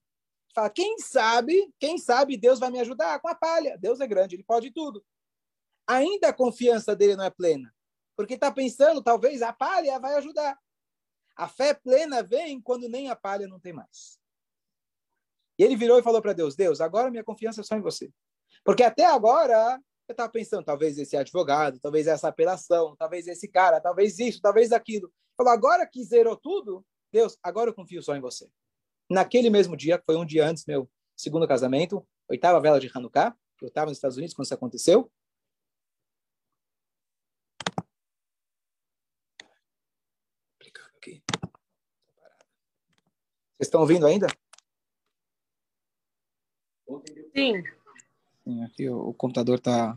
fala: 0.55 0.69
quem 0.71 0.99
sabe, 0.99 1.73
quem 1.79 1.99
sabe 1.99 2.37
Deus 2.37 2.59
vai 2.59 2.71
me 2.71 2.81
ajudar 2.81 3.21
com 3.21 3.29
a 3.29 3.35
palha. 3.35 3.79
Deus 3.79 4.01
é 4.01 4.07
grande, 4.07 4.35
ele 4.35 4.45
pode 4.45 4.71
tudo. 4.73 5.05
Ainda 5.87 6.29
a 6.29 6.33
confiança 6.33 6.95
dele 6.95 7.17
não 7.17 7.25
é 7.25 7.31
plena, 7.31 7.75
porque 8.17 8.35
está 8.35 8.51
pensando, 8.51 9.03
talvez 9.03 9.43
a 9.43 9.53
palha 9.53 9.99
vai 9.99 10.15
ajudar. 10.15 10.59
A 11.37 11.49
fé 11.49 11.75
plena 11.75 12.23
vem 12.23 12.61
quando 12.61 12.89
nem 12.89 13.11
a 13.11 13.17
palha 13.17 13.49
não 13.49 13.59
tem 13.59 13.73
mais. 13.73 14.19
E 15.59 15.65
ele 15.65 15.77
virou 15.77 15.99
e 15.99 16.03
falou 16.03 16.23
para 16.23 16.33
Deus: 16.33 16.55
Deus, 16.55 16.81
agora 16.81 17.11
minha 17.11 17.25
confiança 17.25 17.61
é 17.61 17.65
só 17.65 17.77
em 17.77 17.81
você. 17.81 18.13
Porque 18.65 18.83
até 18.83 19.07
agora 19.07 19.81
eu 20.09 20.13
estava 20.13 20.31
pensando, 20.31 20.65
talvez 20.65 20.99
esse 20.99 21.17
advogado, 21.17 21.79
talvez 21.81 22.07
essa 22.07 22.29
apelação, 22.29 22.95
talvez 22.97 23.27
esse 23.27 23.49
cara, 23.49 23.81
talvez 23.81 24.19
isso, 24.19 24.41
talvez 24.41 24.73
aquilo. 24.73 25.13
Falou, 25.37 25.53
agora 25.53 25.87
que 25.87 26.03
zerou 26.05 26.37
tudo, 26.37 26.85
Deus, 27.11 27.39
agora 27.43 27.71
eu 27.71 27.75
confio 27.75 28.03
só 28.03 28.15
em 28.15 28.21
você. 28.21 28.49
Naquele 29.11 29.51
mesmo 29.51 29.77
dia, 29.77 29.99
que 29.99 30.05
foi 30.05 30.17
um 30.17 30.25
dia 30.25 30.47
antes 30.47 30.65
meu 30.67 30.89
segundo 31.17 31.47
casamento, 31.47 32.07
oitava 32.29 32.61
vela 32.61 32.81
de 32.81 32.91
Hanukkah, 32.93 33.35
eu 33.61 33.69
estava 33.69 33.87
nos 33.87 33.99
Estados 33.99 34.17
Unidos 34.17 34.35
quando 34.35 34.47
isso 34.47 34.55
aconteceu. 34.55 35.11
Vocês 43.63 43.69
estão 43.69 43.83
ouvindo 43.83 44.07
ainda? 44.07 44.27
Sim. 47.33 47.63
Sim, 48.43 48.65
aqui 48.65 48.89
o, 48.89 49.11
o 49.11 49.15
computador 49.15 49.59
está. 49.59 49.97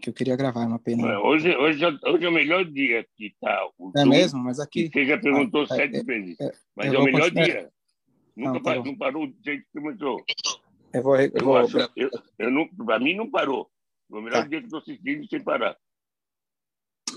que 0.00 0.10
eu 0.10 0.14
queria 0.14 0.36
gravar, 0.36 0.62
é 0.62 0.66
uma 0.66 0.78
pena. 0.78 1.18
Hoje, 1.20 1.56
hoje, 1.56 1.84
hoje 2.04 2.24
é 2.24 2.28
o 2.28 2.32
melhor 2.32 2.64
dia 2.66 3.04
que 3.16 3.28
está 3.28 3.68
o 3.78 3.90
É 3.96 4.04
mesmo? 4.04 4.44
Mas 4.44 4.60
aqui... 4.60 4.88
Você 4.92 5.06
já 5.06 5.18
perguntou 5.18 5.62
ah, 5.62 5.74
sete 5.74 5.96
é, 5.96 6.04
vezes. 6.04 6.38
É, 6.38 6.52
mas 6.76 6.92
é 6.92 6.98
o 6.98 7.02
melhor 7.02 7.22
continuar... 7.22 7.44
dia. 7.44 7.72
Nunca 8.36 8.52
não, 8.52 8.58
tá 8.58 8.62
parou, 8.62 8.84
não 8.84 8.96
parou 8.96 9.26
do 9.26 9.36
jeito 9.42 9.64
que 9.64 9.80
começou. 9.80 10.24
Eu 10.92 11.02
vou... 11.02 11.16
Eu, 11.16 11.30
eu, 11.34 11.44
vou... 11.44 11.56
Acho, 11.56 11.78
eu, 11.96 12.10
eu 12.38 12.50
não, 12.50 12.68
para 12.68 13.00
mim 13.00 13.16
não 13.16 13.28
parou. 13.28 13.68
Foi 14.08 14.20
o 14.20 14.22
melhor 14.22 14.42
tá. 14.42 14.48
dia 14.48 14.60
que 14.60 14.66
estou 14.66 14.78
assistindo 14.78 15.26
sem 15.28 15.42
parar. 15.42 15.76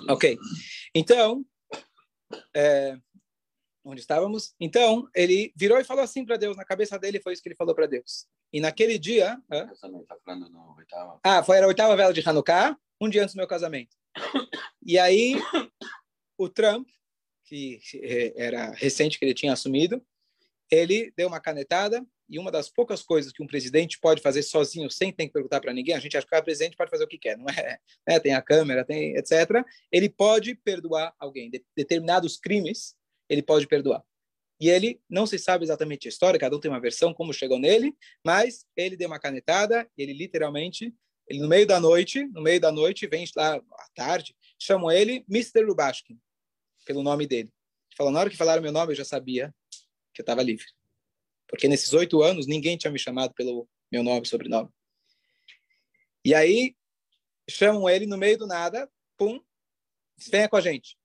Ok. 0.07 0.37
Então, 0.95 1.45
é, 2.55 2.97
onde 3.83 4.01
estávamos. 4.01 4.53
Então, 4.59 5.07
ele 5.15 5.53
virou 5.55 5.79
e 5.79 5.83
falou 5.83 6.03
assim 6.03 6.25
para 6.25 6.37
Deus, 6.37 6.55
na 6.55 6.65
cabeça 6.65 6.97
dele 6.97 7.21
foi 7.21 7.33
isso 7.33 7.41
que 7.41 7.49
ele 7.49 7.55
falou 7.55 7.75
para 7.75 7.87
Deus. 7.87 8.27
E 8.51 8.59
naquele 8.59 8.97
dia... 8.97 9.41
Tá 9.49 11.19
ah, 11.23 11.43
foi 11.43 11.59
a 11.59 11.67
oitava 11.67 11.95
vela 11.95 12.13
de 12.13 12.27
Hanukkah, 12.27 12.77
um 12.99 13.09
dia 13.09 13.23
antes 13.23 13.35
do 13.35 13.37
meu 13.37 13.47
casamento. 13.47 13.95
E 14.83 14.97
aí, 14.97 15.35
o 16.37 16.49
Trump, 16.49 16.87
que 17.45 17.79
eh, 17.95 18.33
era 18.35 18.71
recente 18.71 19.19
que 19.19 19.25
ele 19.25 19.33
tinha 19.33 19.53
assumido, 19.53 20.03
ele 20.71 21.11
deu 21.15 21.27
uma 21.27 21.39
canetada 21.39 22.05
e 22.29 22.37
uma 22.37 22.51
das 22.51 22.69
poucas 22.69 23.01
coisas 23.01 23.31
que 23.31 23.41
um 23.41 23.47
presidente 23.47 23.99
pode 23.99 24.21
fazer 24.21 24.43
sozinho, 24.43 24.89
sem 24.89 25.11
ter 25.11 25.27
que 25.27 25.33
perguntar 25.33 25.59
para 25.59 25.73
ninguém, 25.73 25.95
a 25.95 25.99
gente 25.99 26.15
acha 26.15 26.27
que 26.27 26.35
o 26.35 26.43
presidente 26.43 26.77
pode 26.77 26.91
fazer 26.91 27.03
o 27.03 27.07
que 27.07 27.17
quer, 27.17 27.37
não 27.37 27.47
é? 27.49 27.79
Né? 28.07 28.19
Tem 28.19 28.33
a 28.33 28.41
câmera, 28.41 28.85
tem 28.85 29.15
etc. 29.15 29.63
Ele 29.91 30.09
pode 30.09 30.55
perdoar 30.55 31.13
alguém. 31.19 31.49
De 31.49 31.63
determinados 31.75 32.37
crimes, 32.37 32.95
ele 33.27 33.41
pode 33.41 33.67
perdoar. 33.67 34.03
E 34.59 34.69
ele 34.69 35.01
não 35.09 35.25
se 35.25 35.39
sabe 35.39 35.63
exatamente 35.63 36.07
a 36.07 36.09
história, 36.09 36.39
cada 36.39 36.55
um 36.55 36.59
tem 36.59 36.69
uma 36.69 36.81
versão 36.81 37.13
como 37.13 37.33
chegou 37.33 37.57
nele, 37.57 37.95
mas 38.23 38.65
ele 38.75 38.97
deu 38.97 39.07
uma 39.07 39.19
canetada, 39.19 39.89
ele 39.97 40.13
literalmente, 40.13 40.93
ele 41.27 41.39
no 41.39 41.47
meio 41.47 41.65
da 41.65 41.79
noite, 41.79 42.25
no 42.27 42.41
meio 42.41 42.59
da 42.59 42.71
noite, 42.71 43.07
vem 43.07 43.25
lá 43.35 43.55
à 43.55 43.87
tarde, 43.95 44.35
chamam 44.59 44.91
ele 44.91 45.25
Mr. 45.29 45.61
Lubashkin, 45.61 46.19
pelo 46.85 47.01
nome 47.01 47.25
dele. 47.25 47.49
Falou, 47.95 48.11
na 48.11 48.19
hora 48.19 48.29
que 48.29 48.37
falaram 48.37 48.61
meu 48.61 48.71
nome, 48.71 48.91
eu 48.91 48.97
já 48.97 49.05
sabia 49.05 49.53
que 50.13 50.21
eu 50.21 50.23
estava 50.23 50.43
livre. 50.43 50.65
Porque 51.49 51.67
nesses 51.67 51.91
oito 51.93 52.21
anos, 52.21 52.45
ninguém 52.45 52.77
tinha 52.77 52.91
me 52.91 52.99
chamado 52.99 53.33
pelo 53.33 53.67
meu 53.91 54.03
nome 54.03 54.21
e 54.25 54.29
sobrenome. 54.29 54.69
E 56.23 56.33
aí, 56.35 56.75
chamam 57.49 57.89
ele 57.89 58.05
no 58.05 58.17
meio 58.17 58.37
do 58.37 58.45
nada, 58.45 58.89
pum, 59.17 59.41
venha 60.29 60.47
com 60.47 60.55
a 60.55 60.61
gente. 60.61 60.97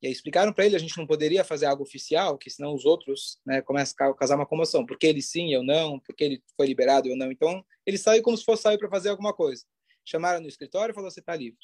E 0.00 0.06
aí 0.06 0.12
explicaram 0.12 0.52
para 0.52 0.66
ele, 0.66 0.76
a 0.76 0.78
gente 0.78 0.96
não 0.98 1.06
poderia 1.06 1.42
fazer 1.42 1.66
algo 1.66 1.82
oficial, 1.82 2.36
que 2.36 2.50
senão 2.50 2.74
os 2.74 2.84
outros 2.84 3.40
né, 3.44 3.62
começam 3.62 3.94
a 4.06 4.14
causar 4.14 4.36
uma 4.36 4.46
comoção. 4.46 4.84
Porque 4.84 5.06
ele 5.06 5.22
sim, 5.22 5.52
eu 5.52 5.62
não, 5.62 5.98
porque 5.98 6.22
ele 6.22 6.44
foi 6.56 6.66
liberado, 6.66 7.08
eu 7.08 7.16
não. 7.16 7.32
Então, 7.32 7.64
ele 7.86 7.98
saiu 7.98 8.22
como 8.22 8.36
se 8.36 8.44
fosse 8.44 8.62
sair 8.62 8.78
para 8.78 8.90
fazer 8.90 9.08
alguma 9.08 9.32
coisa. 9.32 9.64
Chamaram 10.04 10.40
no 10.40 10.48
escritório 10.48 10.92
e 10.92 10.94
falou, 10.94 11.10
você 11.10 11.20
está 11.20 11.34
livre. 11.34 11.58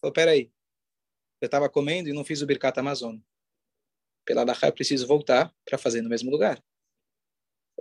Falou, 0.00 0.14
peraí, 0.14 0.52
eu 1.40 1.46
estava 1.46 1.68
comendo 1.68 2.08
e 2.08 2.12
não 2.12 2.24
fiz 2.24 2.40
o 2.40 2.46
Birkat 2.46 2.78
Amazon. 2.78 3.18
Pela 4.24 4.44
Lacha, 4.44 4.68
eu 4.68 4.72
preciso 4.72 5.06
voltar 5.06 5.52
para 5.64 5.76
fazer 5.76 6.00
no 6.00 6.08
mesmo 6.08 6.30
lugar. 6.30 6.62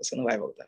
Você 0.01 0.15
não 0.15 0.23
vai 0.23 0.37
voltar. 0.37 0.67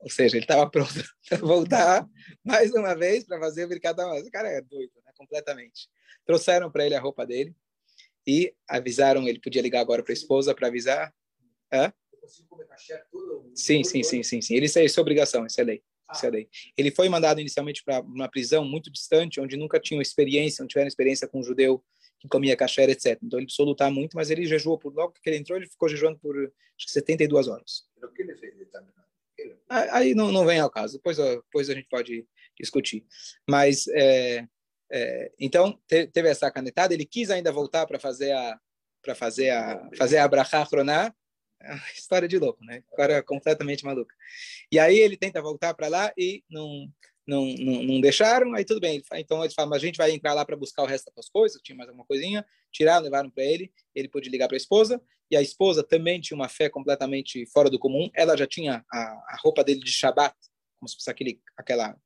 Ou 0.00 0.10
seja, 0.10 0.36
ele 0.36 0.44
estava 0.44 0.68
pronto 0.68 0.92
para 1.28 1.38
voltar 1.38 2.08
mais 2.44 2.72
uma 2.72 2.94
vez 2.94 3.24
para 3.24 3.38
fazer 3.38 3.66
o 3.66 4.02
Amazon. 4.02 4.26
O 4.26 4.30
cara 4.30 4.48
é 4.48 4.60
doido, 4.60 4.92
né? 5.04 5.12
completamente. 5.16 5.88
Trouxeram 6.24 6.70
para 6.70 6.86
ele 6.86 6.94
a 6.94 7.00
roupa 7.00 7.26
dele 7.26 7.54
e 8.26 8.54
avisaram, 8.68 9.28
ele 9.28 9.40
podia 9.40 9.62
ligar 9.62 9.80
agora 9.80 10.02
para 10.02 10.12
a 10.12 10.14
esposa 10.14 10.54
para 10.54 10.68
avisar. 10.68 11.12
Hã? 11.72 11.92
Sim, 13.54 13.82
sim, 13.84 14.02
sim, 14.02 14.22
sim, 14.22 14.40
sim. 14.40 14.54
Ele, 14.54 14.66
isso 14.66 14.78
é 14.78 15.00
obrigação, 15.00 15.46
isso 15.46 15.60
é 15.60 15.64
lei. 15.64 15.82
Isso 16.12 16.26
é 16.26 16.30
lei. 16.30 16.48
Ele 16.76 16.90
foi 16.90 17.08
mandado 17.08 17.40
inicialmente 17.40 17.82
para 17.82 18.00
uma 18.00 18.28
prisão 18.28 18.64
muito 18.64 18.90
distante, 18.90 19.40
onde 19.40 19.56
nunca 19.56 19.80
tinham 19.80 20.00
experiência, 20.02 20.62
não 20.62 20.68
tiveram 20.68 20.88
experiência 20.88 21.26
com 21.26 21.40
um 21.40 21.42
judeu 21.42 21.82
que 22.22 22.28
comia 22.28 22.56
kasher, 22.56 22.88
etc. 22.88 23.18
Então 23.20 23.36
ele 23.36 23.46
precisou 23.46 23.66
lutar 23.66 23.90
muito, 23.90 24.14
mas 24.14 24.30
ele 24.30 24.46
jejuou 24.46 24.78
por 24.78 24.94
logo 24.94 25.12
que 25.12 25.28
ele 25.28 25.38
entrou, 25.38 25.58
ele 25.58 25.68
ficou 25.68 25.88
jejuando 25.88 26.20
por 26.20 26.36
acho 26.38 26.86
que 26.86 26.92
72 26.92 27.48
horas. 27.48 27.84
Aí 29.68 30.14
não, 30.14 30.30
não 30.30 30.46
vem 30.46 30.60
ao 30.60 30.70
caso. 30.70 30.98
Depois, 30.98 31.16
depois 31.16 31.68
a 31.68 31.74
gente 31.74 31.88
pode 31.88 32.24
discutir. 32.56 33.04
Mas 33.48 33.88
é, 33.88 34.46
é, 34.92 35.32
então 35.40 35.76
teve 35.88 36.28
essa 36.28 36.48
canetada. 36.48 36.94
Ele 36.94 37.04
quis 37.04 37.28
ainda 37.28 37.50
voltar 37.50 37.86
para 37.86 37.98
fazer 37.98 38.30
a 38.30 38.58
para 39.02 39.16
fazer 39.16 39.50
a 39.50 39.90
fazer 39.98 40.18
a 40.18 40.28
brachá 40.28 40.64
chroná. 40.64 41.12
É 41.60 41.74
história 41.94 42.28
de 42.28 42.38
louco, 42.38 42.64
né? 42.64 42.84
Agora 42.92 43.20
completamente 43.20 43.84
maluca. 43.84 44.14
E 44.70 44.78
aí 44.78 44.96
ele 44.98 45.16
tenta 45.16 45.42
voltar 45.42 45.74
para 45.74 45.88
lá 45.88 46.12
e 46.16 46.44
não 46.48 46.88
não, 47.26 47.46
não, 47.46 47.82
não, 47.82 48.00
deixaram, 48.00 48.54
aí 48.54 48.64
tudo 48.64 48.80
bem. 48.80 49.02
Então 49.14 49.42
eles 49.42 49.54
falam, 49.54 49.72
a 49.74 49.78
gente 49.78 49.96
vai 49.96 50.10
entrar 50.10 50.34
lá 50.34 50.44
para 50.44 50.56
buscar 50.56 50.82
o 50.82 50.86
resto 50.86 51.12
das 51.14 51.28
coisas, 51.28 51.60
tinha 51.62 51.76
mais 51.76 51.88
alguma 51.88 52.06
coisinha, 52.06 52.44
tiraram, 52.72 53.04
levaram 53.04 53.30
para 53.30 53.44
ele, 53.44 53.72
ele 53.94 54.08
pôde 54.08 54.28
ligar 54.28 54.48
para 54.48 54.56
a 54.56 54.58
esposa, 54.58 55.00
e 55.30 55.36
a 55.36 55.42
esposa 55.42 55.82
também 55.82 56.20
tinha 56.20 56.36
uma 56.36 56.48
fé 56.48 56.68
completamente 56.68 57.46
fora 57.46 57.70
do 57.70 57.78
comum, 57.78 58.10
ela 58.14 58.36
já 58.36 58.46
tinha 58.46 58.84
a, 58.92 58.98
a 58.98 59.36
roupa 59.42 59.62
dele 59.64 59.80
de 59.80 59.92
Shabat, 59.92 60.34
como 60.78 60.88
se 60.88 60.96
fosse 60.96 61.10
aquele, 61.10 61.40
aquela 61.56 61.96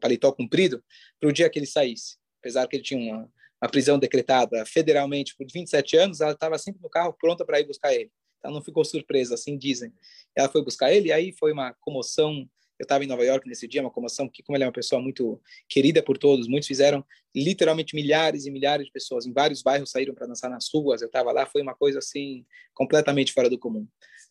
paletó 0.00 0.30
comprido, 0.32 0.82
para 1.18 1.28
o 1.28 1.32
dia 1.32 1.48
que 1.48 1.58
ele 1.58 1.66
saísse. 1.66 2.16
Apesar 2.40 2.66
que 2.68 2.76
ele 2.76 2.82
tinha 2.82 3.00
uma, 3.00 3.32
uma 3.62 3.70
prisão 3.70 3.98
decretada 3.98 4.64
federalmente 4.66 5.34
por 5.36 5.46
27 5.50 5.96
anos, 5.96 6.20
ela 6.20 6.32
estava 6.32 6.58
sempre 6.58 6.82
no 6.82 6.90
carro 6.90 7.16
pronta 7.18 7.44
para 7.44 7.60
ir 7.60 7.66
buscar 7.66 7.94
ele. 7.94 8.10
Ela 8.44 8.54
não 8.54 8.62
ficou 8.62 8.84
surpresa, 8.84 9.34
assim 9.34 9.56
dizem. 9.56 9.92
Ela 10.36 10.48
foi 10.48 10.62
buscar 10.62 10.92
ele, 10.92 11.08
e 11.08 11.12
aí 11.12 11.32
foi 11.32 11.52
uma 11.52 11.74
comoção 11.80 12.48
eu 12.78 12.84
estava 12.84 13.04
em 13.04 13.06
Nova 13.06 13.24
York 13.24 13.48
nesse 13.48 13.66
dia, 13.66 13.80
uma 13.80 13.90
comoção, 13.90 14.26
porque 14.26 14.42
como 14.42 14.56
ele 14.56 14.64
é 14.64 14.66
uma 14.66 14.72
pessoa 14.72 15.00
muito 15.00 15.40
querida 15.68 16.02
por 16.02 16.18
todos, 16.18 16.46
muitos 16.46 16.66
fizeram, 16.66 17.04
literalmente 17.34 17.94
milhares 17.94 18.46
e 18.46 18.50
milhares 18.50 18.86
de 18.86 18.92
pessoas 18.92 19.26
em 19.26 19.32
vários 19.32 19.62
bairros 19.62 19.90
saíram 19.90 20.14
para 20.14 20.26
dançar 20.26 20.50
nas 20.50 20.68
ruas, 20.72 21.02
eu 21.02 21.06
estava 21.06 21.32
lá, 21.32 21.46
foi 21.46 21.62
uma 21.62 21.74
coisa 21.74 21.98
assim, 21.98 22.44
completamente 22.74 23.32
fora 23.32 23.48
do 23.48 23.58
comum. 23.58 23.86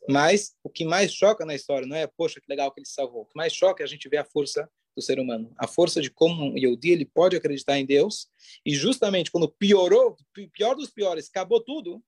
Mas 0.08 0.56
o 0.64 0.70
que 0.70 0.86
mais 0.86 1.12
choca 1.14 1.46
na 1.46 1.56
história 1.56 1.88
não 1.88 1.96
é, 1.96 2.08
poxa, 2.08 2.40
que 2.40 2.46
legal 2.48 2.72
que 2.72 2.80
ele 2.80 2.88
salvou. 2.88 3.24
O 3.24 3.26
que 3.26 3.36
mais 3.36 3.54
choca 3.54 3.84
é 3.84 3.86
a 3.86 3.88
gente 3.88 4.08
ver 4.08 4.18
a 4.18 4.26
força 4.26 4.70
do 4.96 5.02
ser 5.02 5.20
humano, 5.20 5.54
a 5.58 5.68
força 5.68 6.02
de 6.02 6.10
como 6.10 6.54
o 6.54 6.58
Yehudi 6.58 6.92
ele 6.92 7.06
pode 7.06 7.36
acreditar 7.36 7.78
em 7.78 7.86
Deus, 7.86 8.28
e 8.66 8.74
justamente 8.74 9.30
quando 9.30 9.50
piorou, 9.50 10.16
pior 10.54 10.74
dos 10.74 10.90
piores, 10.90 11.28
acabou 11.28 11.62
tudo, 11.62 12.02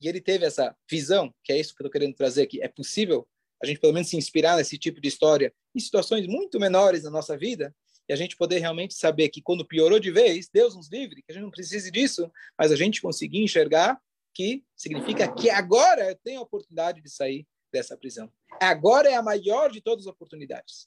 e 0.00 0.08
ele 0.08 0.20
teve 0.20 0.44
essa 0.44 0.76
visão, 0.88 1.34
que 1.42 1.52
é 1.52 1.58
isso 1.58 1.74
que 1.74 1.82
eu 1.82 1.86
estou 1.86 1.90
querendo 1.90 2.14
trazer 2.14 2.42
aqui, 2.42 2.62
é 2.62 2.68
possível 2.68 3.26
a 3.64 3.66
gente 3.66 3.80
pelo 3.80 3.92
menos 3.92 4.08
se 4.08 4.16
inspirar 4.16 4.56
nesse 4.56 4.78
tipo 4.78 5.00
de 5.00 5.08
história 5.08 5.52
em 5.74 5.80
situações 5.80 6.26
muito 6.26 6.60
menores 6.60 7.02
na 7.02 7.10
nossa 7.10 7.36
vida 7.36 7.74
e 8.08 8.12
a 8.12 8.16
gente 8.16 8.36
poder 8.36 8.58
realmente 8.58 8.94
saber 8.94 9.30
que 9.30 9.40
quando 9.40 9.66
piorou 9.66 9.98
de 9.98 10.10
vez, 10.10 10.48
Deus 10.52 10.76
nos 10.76 10.90
livre, 10.90 11.22
que 11.22 11.32
a 11.32 11.32
gente 11.32 11.42
não 11.42 11.50
precise 11.50 11.90
disso, 11.90 12.30
mas 12.58 12.70
a 12.70 12.76
gente 12.76 13.00
conseguir 13.00 13.42
enxergar 13.42 13.98
que 14.34 14.62
significa 14.76 15.32
que 15.32 15.48
agora 15.48 16.10
eu 16.10 16.16
tenho 16.16 16.40
a 16.40 16.42
oportunidade 16.42 17.00
de 17.00 17.08
sair 17.08 17.46
dessa 17.72 17.96
prisão. 17.96 18.30
Agora 18.60 19.08
é 19.08 19.14
a 19.14 19.22
maior 19.22 19.70
de 19.70 19.80
todas 19.80 20.06
as 20.06 20.12
oportunidades. 20.12 20.86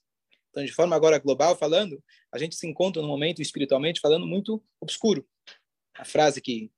Então, 0.52 0.63
de 0.63 0.72
forma 0.72 0.96
agora 0.96 1.18
global 1.18 1.56
falando, 1.56 2.04
a 2.32 2.38
gente 2.38 2.56
se 2.56 2.68
encontra 2.68 3.02
num 3.02 3.08
momento 3.08 3.42
espiritualmente 3.42 4.00
falando 4.00 4.26
muito 4.26 4.63
obscuro. 4.80 5.28
A 5.96 6.06
frase 6.06 6.42
que 6.42 6.72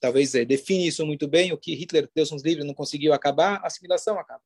talvez 0.00 0.34
eh, 0.34 0.44
define 0.44 0.86
isso 0.86 1.06
muito 1.06 1.28
bem, 1.28 1.52
o 1.52 1.58
que 1.58 1.74
Hitler, 1.74 2.08
Deus 2.14 2.30
nos 2.30 2.42
livre, 2.42 2.64
não 2.64 2.74
conseguiu 2.74 3.12
acabar, 3.12 3.56
a 3.56 3.66
assimilação 3.66 4.18
acaba. 4.18 4.42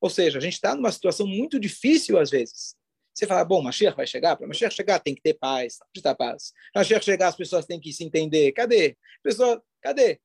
Ou 0.00 0.10
seja, 0.10 0.38
a 0.38 0.40
gente 0.40 0.54
está 0.54 0.74
numa 0.74 0.92
situação 0.92 1.26
muito 1.26 1.58
difícil 1.58 2.18
às 2.18 2.30
vezes. 2.30 2.76
Você 3.14 3.26
fala, 3.26 3.44
bom, 3.44 3.60
Mashiach 3.60 3.96
vai 3.96 4.06
chegar? 4.06 4.36
Para 4.36 4.46
Mashiach 4.46 4.74
chegar 4.74 5.00
tem 5.00 5.14
que 5.14 5.20
ter 5.20 5.34
paz, 5.34 5.78
ter 5.92 6.14
paz. 6.14 6.52
Mashiach 6.74 7.04
chegar 7.04 7.28
as 7.28 7.36
pessoas 7.36 7.66
têm 7.66 7.80
que 7.80 7.92
se 7.92 8.04
entender. 8.04 8.52
Cadê? 8.52 8.96
Pessoa, 9.22 9.60
cadê? 9.82 10.20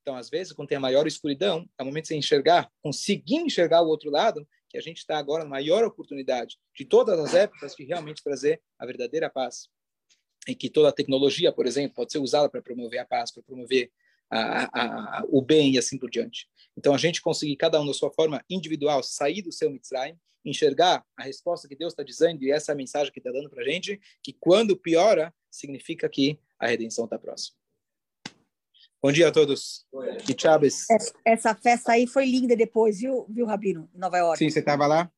Então, 0.00 0.16
às 0.16 0.30
vezes, 0.30 0.54
quando 0.54 0.68
tem 0.68 0.78
a 0.78 0.80
maior 0.80 1.06
escuridão, 1.06 1.68
é 1.76 1.82
o 1.82 1.84
momento 1.84 2.04
de 2.04 2.08
você 2.08 2.16
enxergar, 2.16 2.72
conseguir 2.82 3.36
enxergar 3.36 3.82
o 3.82 3.88
outro 3.88 4.10
lado, 4.10 4.48
que 4.70 4.78
a 4.78 4.80
gente 4.80 4.96
está 4.96 5.18
agora 5.18 5.44
na 5.44 5.50
maior 5.50 5.84
oportunidade 5.84 6.56
de 6.74 6.86
todas 6.86 7.18
as 7.18 7.34
épocas 7.34 7.74
de 7.74 7.84
realmente 7.84 8.22
trazer 8.22 8.62
a 8.78 8.86
verdadeira 8.86 9.28
paz. 9.28 9.68
E 10.46 10.54
que 10.54 10.70
toda 10.70 10.88
a 10.88 10.92
tecnologia, 10.92 11.52
por 11.52 11.66
exemplo, 11.66 11.94
pode 11.94 12.12
ser 12.12 12.18
usada 12.18 12.48
para 12.48 12.62
promover 12.62 12.98
a 12.98 13.04
paz, 13.04 13.30
para 13.30 13.42
promover 13.42 13.90
a, 14.30 15.20
a, 15.20 15.24
o 15.28 15.40
bem 15.40 15.74
e 15.74 15.78
assim 15.78 15.98
por 15.98 16.10
diante. 16.10 16.48
Então, 16.76 16.94
a 16.94 16.98
gente 16.98 17.20
conseguir, 17.20 17.56
cada 17.56 17.80
um 17.80 17.86
da 17.86 17.94
sua 17.94 18.10
forma 18.10 18.44
individual, 18.48 19.02
sair 19.02 19.42
do 19.42 19.52
seu 19.52 19.70
Mitzrayim, 19.70 20.16
enxergar 20.44 21.04
a 21.16 21.22
resposta 21.22 21.68
que 21.68 21.76
Deus 21.76 21.92
está 21.92 22.02
dizendo 22.02 22.42
e 22.42 22.50
essa 22.50 22.72
é 22.72 22.74
a 22.74 22.76
mensagem 22.76 23.12
que 23.12 23.18
está 23.18 23.30
dando 23.30 23.50
para 23.50 23.62
a 23.62 23.68
gente, 23.68 24.00
que 24.22 24.32
quando 24.32 24.76
piora, 24.76 25.34
significa 25.50 26.08
que 26.08 26.38
a 26.58 26.66
redenção 26.66 27.04
está 27.04 27.18
próxima. 27.18 27.56
Bom 29.00 29.12
dia 29.12 29.28
a 29.28 29.32
todos. 29.32 29.86
Que 30.26 30.34
Chaves. 30.36 30.86
Essa 31.24 31.54
festa 31.54 31.92
aí 31.92 32.06
foi 32.06 32.26
linda 32.26 32.56
depois, 32.56 32.98
viu, 32.98 33.26
viu 33.28 33.46
Rabino, 33.46 33.88
em 33.94 33.98
Nova 33.98 34.18
York? 34.18 34.38
Sim, 34.38 34.50
você 34.50 34.58
estava 34.58 34.86
lá? 34.86 35.10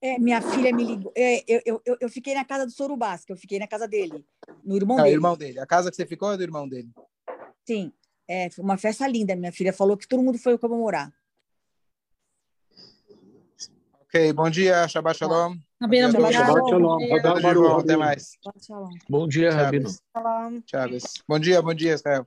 É, 0.00 0.18
minha 0.18 0.40
filha 0.40 0.74
me 0.74 0.84
ligou. 0.84 1.12
É, 1.16 1.42
eu, 1.46 1.80
eu, 1.84 1.96
eu 2.00 2.08
fiquei 2.08 2.34
na 2.34 2.44
casa 2.44 2.66
do 2.66 2.72
Sorubás, 2.72 3.24
que 3.24 3.32
eu 3.32 3.36
fiquei 3.36 3.58
na 3.58 3.66
casa 3.66 3.88
dele, 3.88 4.24
no 4.62 4.76
irmão 4.76 4.96
dele. 4.96 5.10
irmão 5.10 5.36
dele. 5.36 5.58
A 5.60 5.66
casa 5.66 5.90
que 5.90 5.96
você 5.96 6.06
ficou 6.06 6.32
é 6.32 6.36
do 6.36 6.42
irmão 6.42 6.68
dele? 6.68 6.90
Sim. 7.66 7.92
É, 8.28 8.50
foi 8.50 8.64
uma 8.64 8.78
festa 8.78 9.06
linda. 9.06 9.36
Minha 9.36 9.52
filha 9.52 9.72
falou 9.72 9.96
que 9.96 10.08
todo 10.08 10.22
mundo 10.22 10.38
foi 10.38 10.56
comemorar. 10.58 11.12
Ok, 14.02 14.32
bom 14.32 14.48
dia, 14.48 14.86
Shabbat 14.86 15.18
Shalom. 15.18 15.58
Rabino, 15.80 16.12
bom 16.12 16.28
dia. 16.28 16.32
Shabbat 16.32 16.68
Shalom. 16.68 17.08
Bom 17.08 17.20
dia, 17.38 17.76
até 17.78 17.96
mais. 17.96 18.38
Bom 19.08 19.28
dia, 19.28 19.52
Rabino. 19.52 19.90
Chaves. 20.66 21.14
Bom 21.28 21.38
dia, 21.38 21.60
bom 21.60 21.74
dia, 21.74 21.94
Israel. 21.94 22.26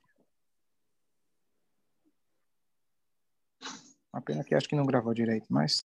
Uma 4.12 4.22
pena 4.22 4.44
que 4.44 4.54
acho 4.54 4.68
que 4.68 4.76
não 4.76 4.86
gravou 4.86 5.14
direito, 5.14 5.46
mas 5.48 5.84